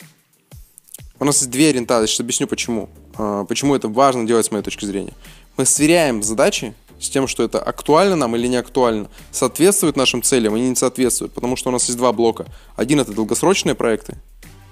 у 1.20 1.26
нас 1.26 1.38
есть 1.38 1.50
две 1.50 1.70
ориентации, 1.70 2.08
сейчас 2.08 2.20
объясню 2.22 2.48
почему. 2.48 2.90
А, 3.18 3.46
почему 3.46 3.76
это 3.76 3.88
важно 3.88 4.26
делать 4.26 4.46
с 4.46 4.52
моей 4.52 4.64
точки 4.64 4.86
зрения. 4.86 5.14
Мы 5.58 5.66
сверяем 5.66 6.22
задачи 6.22 6.74
с 7.00 7.10
тем, 7.10 7.28
что 7.28 7.44
это 7.44 7.60
актуально 7.62 8.16
нам 8.16 8.36
или 8.36 8.48
не 8.48 8.58
актуально, 8.58 9.10
соответствует 9.32 9.96
нашим 9.96 10.22
целям 10.22 10.56
или 10.56 10.64
не 10.66 10.76
соответствует, 10.76 11.32
потому 11.32 11.56
что 11.56 11.70
у 11.70 11.72
нас 11.72 11.86
есть 11.86 11.98
два 11.98 12.12
блока. 12.12 12.48
Один 12.76 13.00
это 13.00 13.12
долгосрочные 13.12 13.76
проекты, 13.76 14.18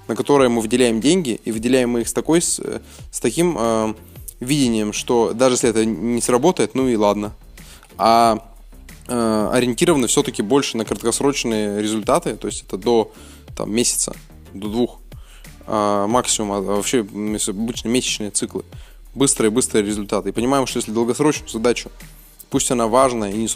на 0.08 0.16
которые 0.16 0.50
мы 0.50 0.62
выделяем 0.62 1.02
деньги, 1.02 1.40
и 1.44 1.52
выделяем 1.52 1.92
мы 1.92 2.02
их 2.02 2.08
с, 2.08 2.14
такой, 2.14 2.42
с, 2.42 2.60
с 3.12 3.20
таким 3.20 3.56
э, 3.60 3.94
видением, 4.40 4.94
что 4.94 5.34
даже 5.34 5.56
если 5.56 5.70
это 5.70 5.86
не 5.86 6.22
сработает, 6.22 6.74
ну 6.74 6.88
и 6.88 6.96
ладно. 6.96 7.36
А 7.98 8.40
э, 9.08 9.50
ориентированы 9.54 10.08
все-таки 10.08 10.42
больше 10.42 10.78
на 10.78 10.86
краткосрочные 10.86 11.82
результаты, 11.82 12.36
то 12.36 12.48
есть 12.48 12.64
это 12.64 12.78
до 12.78 13.12
там, 13.56 13.72
месяца, 13.72 14.16
до 14.54 14.68
двух 14.68 15.00
а, 15.68 16.08
максимум, 16.08 16.52
а 16.52 16.62
вообще 16.62 17.00
обычно 17.00 17.88
месячные 17.90 18.32
циклы. 18.32 18.64
Быстрые-быстрые 19.14 19.86
результаты. 19.86 20.30
И 20.30 20.32
понимаем, 20.32 20.68
что 20.68 20.78
если 20.80 20.92
долгосрочную 20.92 21.50
задачу, 21.50 21.90
пусть 22.50 22.70
она 22.72 22.88
важная 22.88 23.32
и 23.32 23.38
не 23.38 23.50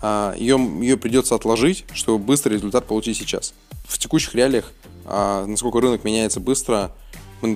а 0.00 0.34
ее, 0.36 0.56
ее 0.80 0.96
придется 0.96 1.34
отложить, 1.34 1.84
чтобы 1.92 2.24
быстрый 2.24 2.54
результат 2.54 2.86
получить 2.86 3.16
сейчас. 3.16 3.54
В 3.86 3.98
текущих 3.98 4.34
реалиях, 4.34 4.72
а, 5.04 5.46
насколько 5.46 5.80
рынок 5.80 6.04
меняется 6.04 6.40
быстро, 6.40 6.92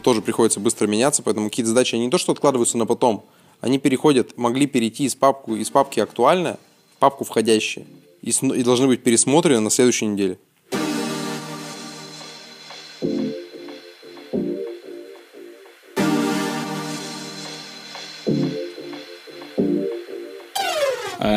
тоже 0.02 0.22
приходится 0.22 0.60
быстро 0.60 0.86
меняться, 0.86 1.22
поэтому 1.22 1.48
какие-то 1.48 1.68
задачи 1.68 1.94
они 1.94 2.06
не 2.06 2.10
то, 2.10 2.18
что 2.18 2.32
откладываются 2.32 2.78
на 2.78 2.86
потом, 2.86 3.24
они 3.60 3.78
переходят, 3.78 4.36
могли 4.36 4.66
перейти 4.66 5.04
из, 5.04 5.14
папку, 5.14 5.54
из 5.54 5.70
папки 5.70 6.00
актуальная 6.00 6.58
в 6.96 6.98
папку 6.98 7.24
входящая 7.24 7.86
и, 8.22 8.30
и 8.30 8.62
должны 8.62 8.86
быть 8.86 9.02
пересмотрены 9.02 9.60
на 9.60 9.70
следующей 9.70 10.06
неделе. 10.06 10.38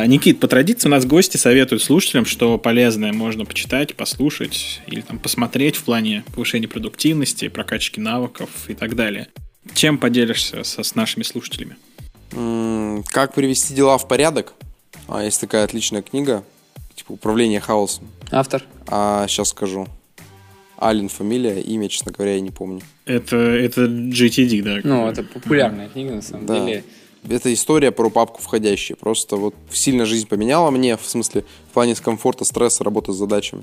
Никит, 0.06 0.40
по 0.40 0.48
традиции 0.48 0.88
у 0.88 0.90
нас 0.90 1.06
гости 1.06 1.36
советуют 1.36 1.82
слушателям, 1.82 2.24
что 2.24 2.58
полезное 2.58 3.12
можно 3.12 3.44
почитать, 3.44 3.94
послушать 3.94 4.80
или 4.86 5.00
там 5.00 5.18
посмотреть 5.18 5.76
в 5.76 5.84
плане 5.84 6.24
повышения 6.34 6.68
продуктивности, 6.68 7.48
прокачки 7.48 8.00
навыков 8.00 8.50
и 8.68 8.74
так 8.74 8.96
далее. 8.96 9.28
Чем 9.74 9.98
поделишься 9.98 10.64
со, 10.64 10.82
с 10.82 10.94
нашими 10.94 11.22
слушателями? 11.22 11.76
Как 13.08 13.34
привести 13.34 13.74
дела 13.74 13.98
в 13.98 14.08
порядок? 14.08 14.54
А, 15.06 15.24
есть 15.24 15.40
такая 15.40 15.64
отличная 15.64 16.02
книга, 16.02 16.44
типа 16.94 17.12
«Управление 17.12 17.60
хаосом». 17.60 18.08
Автор? 18.30 18.62
А, 18.86 19.26
сейчас 19.26 19.48
скажу. 19.48 19.88
Ален 20.80 21.08
фамилия, 21.08 21.60
имя, 21.60 21.88
честно 21.88 22.12
говоря, 22.12 22.34
я 22.34 22.40
не 22.40 22.50
помню. 22.50 22.82
Это, 23.04 23.36
это 23.36 23.86
GTD, 23.86 24.62
да? 24.62 24.80
Ну, 24.84 25.08
это 25.08 25.24
популярная 25.24 25.88
книга, 25.88 26.14
на 26.14 26.22
самом 26.22 26.46
да. 26.46 26.54
деле 26.60 26.84
это 27.28 27.52
история 27.52 27.90
про 27.90 28.10
папку 28.10 28.40
входящие. 28.40 28.96
Просто 28.96 29.36
вот 29.36 29.54
сильно 29.70 30.06
жизнь 30.06 30.26
поменяла 30.26 30.70
мне, 30.70 30.96
в 30.96 31.06
смысле, 31.06 31.44
в 31.70 31.74
плане 31.74 31.94
с 31.94 32.00
комфорта, 32.00 32.44
стресса, 32.44 32.84
работы 32.84 33.12
с 33.12 33.16
задачами. 33.16 33.62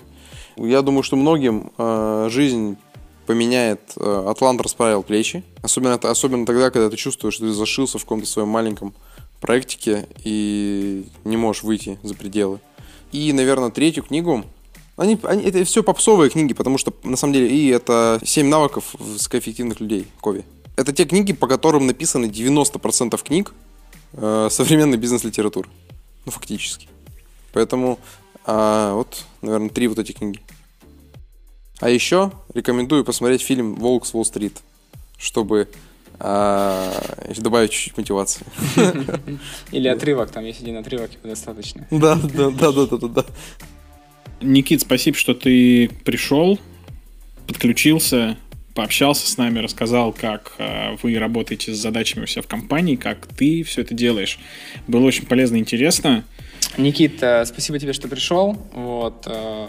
Я 0.58 0.82
думаю, 0.82 1.04
что 1.04 1.16
многим 1.16 1.72
э, 1.78 2.28
жизнь 2.32 2.78
поменяет. 3.26 3.82
Э, 3.98 4.28
Атлант 4.30 4.62
расправил 4.62 5.04
плечи. 5.04 5.44
Особенно, 5.62 5.96
особенно 5.96 6.46
тогда, 6.46 6.72
когда 6.72 6.90
ты 6.90 6.98
чувствуешь, 6.98 7.36
что 7.36 7.46
ты 7.46 7.54
зашился 7.54 7.98
в 7.98 8.04
каком-то 8.04 8.28
своем 8.28 8.48
маленьком 8.48 8.94
проектике 9.42 10.08
и 10.24 11.06
не 11.24 11.38
можешь 11.38 11.64
выйти 11.64 12.00
за 12.04 12.16
пределы. 12.16 12.60
И, 13.12 13.32
наверное, 13.34 13.70
третью 13.70 14.04
книгу. 14.04 14.44
Они, 14.98 15.20
они, 15.24 15.44
это 15.44 15.64
все 15.66 15.84
попсовые 15.84 16.30
книги, 16.30 16.54
потому 16.54 16.78
что, 16.78 16.94
на 17.04 17.18
самом 17.18 17.34
деле, 17.34 17.50
и 17.50 17.68
это 17.68 18.22
«Семь 18.24 18.48
навыков 18.48 18.96
высокоэффективных 18.98 19.82
людей» 19.82 20.08
Кови. 20.22 20.46
Это 20.76 20.92
те 20.92 21.06
книги, 21.06 21.34
по 21.34 21.48
которым 21.48 21.88
написаны 21.88 22.26
90% 22.26 23.22
книг 23.24 23.54
э, 24.14 24.48
современной 24.52 24.98
бизнес-литературы. 24.98 25.70
Ну, 26.26 26.32
фактически. 26.32 26.88
Поэтому 27.54 28.00
э, 28.46 28.92
вот, 28.94 29.26
наверное, 29.42 29.70
три 29.70 29.88
вот 29.88 30.00
эти 30.00 30.12
книги. 30.12 30.42
А 31.80 31.90
еще 31.90 32.32
рекомендую 32.54 33.06
посмотреть 33.06 33.42
фильм 33.42 33.76
«Волк 33.76 34.06
с 34.06 34.14
Уолл-стрит», 34.14 34.62
чтобы 35.18 35.70
э, 36.20 37.34
добавить 37.38 37.72
чуть-чуть 37.72 37.98
мотивации. 37.98 38.46
Или 39.72 39.88
отрывок, 39.88 40.32
там 40.32 40.46
есть 40.46 40.62
один 40.62 40.78
отрывок, 40.78 41.12
его 41.12 41.30
достаточно. 41.30 41.88
Да, 41.92 42.16
да, 42.16 42.50
да, 42.50 42.72
да, 42.72 42.86
да, 42.86 43.08
да. 43.08 43.26
Никит, 44.42 44.82
спасибо, 44.82 45.18
что 45.18 45.34
ты 45.34 45.90
пришел, 46.04 46.60
подключился, 47.48 48.38
пообщался 48.76 49.28
с 49.28 49.38
нами, 49.38 49.60
рассказал, 49.60 50.14
как 50.14 50.54
э, 50.60 50.96
вы 51.02 51.18
работаете 51.18 51.74
с 51.74 51.78
задачами 51.78 52.26
у 52.26 52.28
себя 52.28 52.42
в 52.42 52.48
компании, 52.48 52.98
как 52.98 53.26
ты 53.26 53.64
все 53.64 53.82
это 53.82 53.96
делаешь. 53.96 54.38
Было 54.88 55.06
очень 55.06 55.26
полезно 55.26 55.56
и 55.56 55.60
интересно. 55.60 56.26
Никит, 56.78 57.24
э, 57.24 57.46
спасибо 57.46 57.80
тебе, 57.80 57.94
что 57.94 58.10
пришел. 58.10 58.58
Вот, 58.74 59.24
э, 59.28 59.68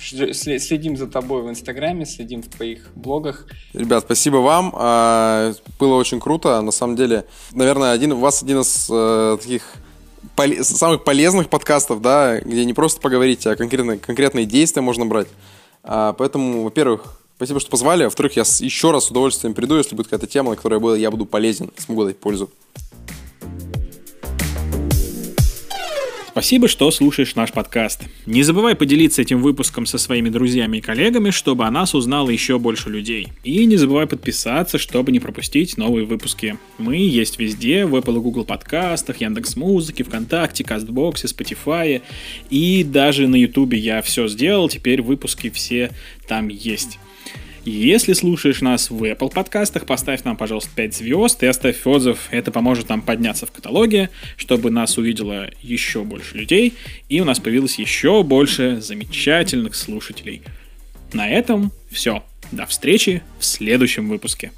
следим 0.00 0.96
за 0.96 1.06
тобой 1.06 1.42
в 1.42 1.50
Инстаграме, 1.50 2.06
следим 2.06 2.42
в 2.42 2.48
твоих 2.48 2.90
блогах. 2.94 3.46
Ребят, 3.74 4.04
спасибо 4.04 4.36
вам. 4.36 4.72
А, 4.74 5.52
было 5.78 5.96
очень 5.96 6.20
круто. 6.20 6.60
На 6.62 6.72
самом 6.72 6.96
деле, 6.96 7.26
наверное, 7.52 7.92
один, 7.92 8.12
у 8.12 8.18
вас 8.18 8.42
один 8.42 8.60
из 8.60 8.88
э, 8.90 9.36
таких 9.40 9.74
самых 10.62 11.04
полезных 11.04 11.50
подкастов, 11.50 12.00
да, 12.00 12.40
где 12.40 12.64
не 12.64 12.72
просто 12.72 13.00
поговорить, 13.00 13.46
а 13.46 13.56
конкретные, 13.56 13.98
конкретные 13.98 14.46
действия 14.46 14.80
можно 14.80 15.04
брать. 15.04 15.28
А, 15.82 16.14
поэтому, 16.14 16.62
во-первых, 16.62 17.20
спасибо, 17.40 17.58
что 17.58 17.70
позвали. 17.70 18.04
Во-вторых, 18.04 18.36
я 18.36 18.42
еще 18.42 18.90
раз 18.90 19.06
с 19.06 19.10
удовольствием 19.10 19.54
приду, 19.54 19.78
если 19.78 19.94
будет 19.94 20.08
какая-то 20.08 20.26
тема, 20.26 20.50
на 20.50 20.56
которой 20.56 21.00
я 21.00 21.10
буду 21.10 21.24
полезен, 21.24 21.70
смогу 21.78 22.04
дать 22.04 22.18
пользу. 22.18 22.50
Спасибо, 26.28 26.68
что 26.68 26.90
слушаешь 26.90 27.34
наш 27.34 27.50
подкаст. 27.50 28.02
Не 28.26 28.42
забывай 28.42 28.74
поделиться 28.74 29.22
этим 29.22 29.40
выпуском 29.40 29.86
со 29.86 29.96
своими 29.96 30.28
друзьями 30.28 30.76
и 30.76 30.80
коллегами, 30.82 31.30
чтобы 31.30 31.64
о 31.64 31.70
нас 31.70 31.94
узнало 31.94 32.28
еще 32.28 32.58
больше 32.58 32.90
людей. 32.90 33.28
И 33.42 33.64
не 33.64 33.78
забывай 33.78 34.06
подписаться, 34.06 34.76
чтобы 34.76 35.10
не 35.10 35.18
пропустить 35.18 35.78
новые 35.78 36.04
выпуски. 36.04 36.58
Мы 36.76 36.96
есть 36.96 37.38
везде, 37.38 37.86
в 37.86 37.96
Apple 37.96 38.18
и 38.18 38.20
Google 38.20 38.44
подкастах, 38.44 39.22
Яндекс 39.22 39.56
Музыке, 39.56 40.04
ВКонтакте, 40.04 40.62
Кастбоксе, 40.62 41.26
Spotify. 41.26 42.02
И 42.50 42.84
даже 42.84 43.28
на 43.28 43.36
Ютубе 43.36 43.78
я 43.78 44.02
все 44.02 44.28
сделал, 44.28 44.68
теперь 44.68 45.00
выпуски 45.00 45.48
все 45.48 45.90
там 46.28 46.48
есть. 46.48 46.98
Если 47.64 48.14
слушаешь 48.14 48.62
нас 48.62 48.88
в 48.88 49.04
Apple 49.04 49.32
подкастах, 49.32 49.84
поставь 49.84 50.24
нам, 50.24 50.36
пожалуйста, 50.36 50.70
5 50.74 50.94
звезд 50.94 51.42
и 51.42 51.46
оставь 51.46 51.86
отзыв. 51.86 52.28
Это 52.30 52.50
поможет 52.50 52.88
нам 52.88 53.02
подняться 53.02 53.44
в 53.44 53.52
каталоге, 53.52 54.08
чтобы 54.36 54.70
нас 54.70 54.96
увидело 54.96 55.50
еще 55.60 56.02
больше 56.04 56.38
людей, 56.38 56.74
и 57.10 57.20
у 57.20 57.24
нас 57.24 57.38
появилось 57.38 57.78
еще 57.78 58.22
больше 58.22 58.80
замечательных 58.80 59.74
слушателей. 59.74 60.42
На 61.12 61.28
этом 61.28 61.70
все. 61.90 62.24
До 62.50 62.64
встречи 62.64 63.22
в 63.38 63.44
следующем 63.44 64.08
выпуске. 64.08 64.52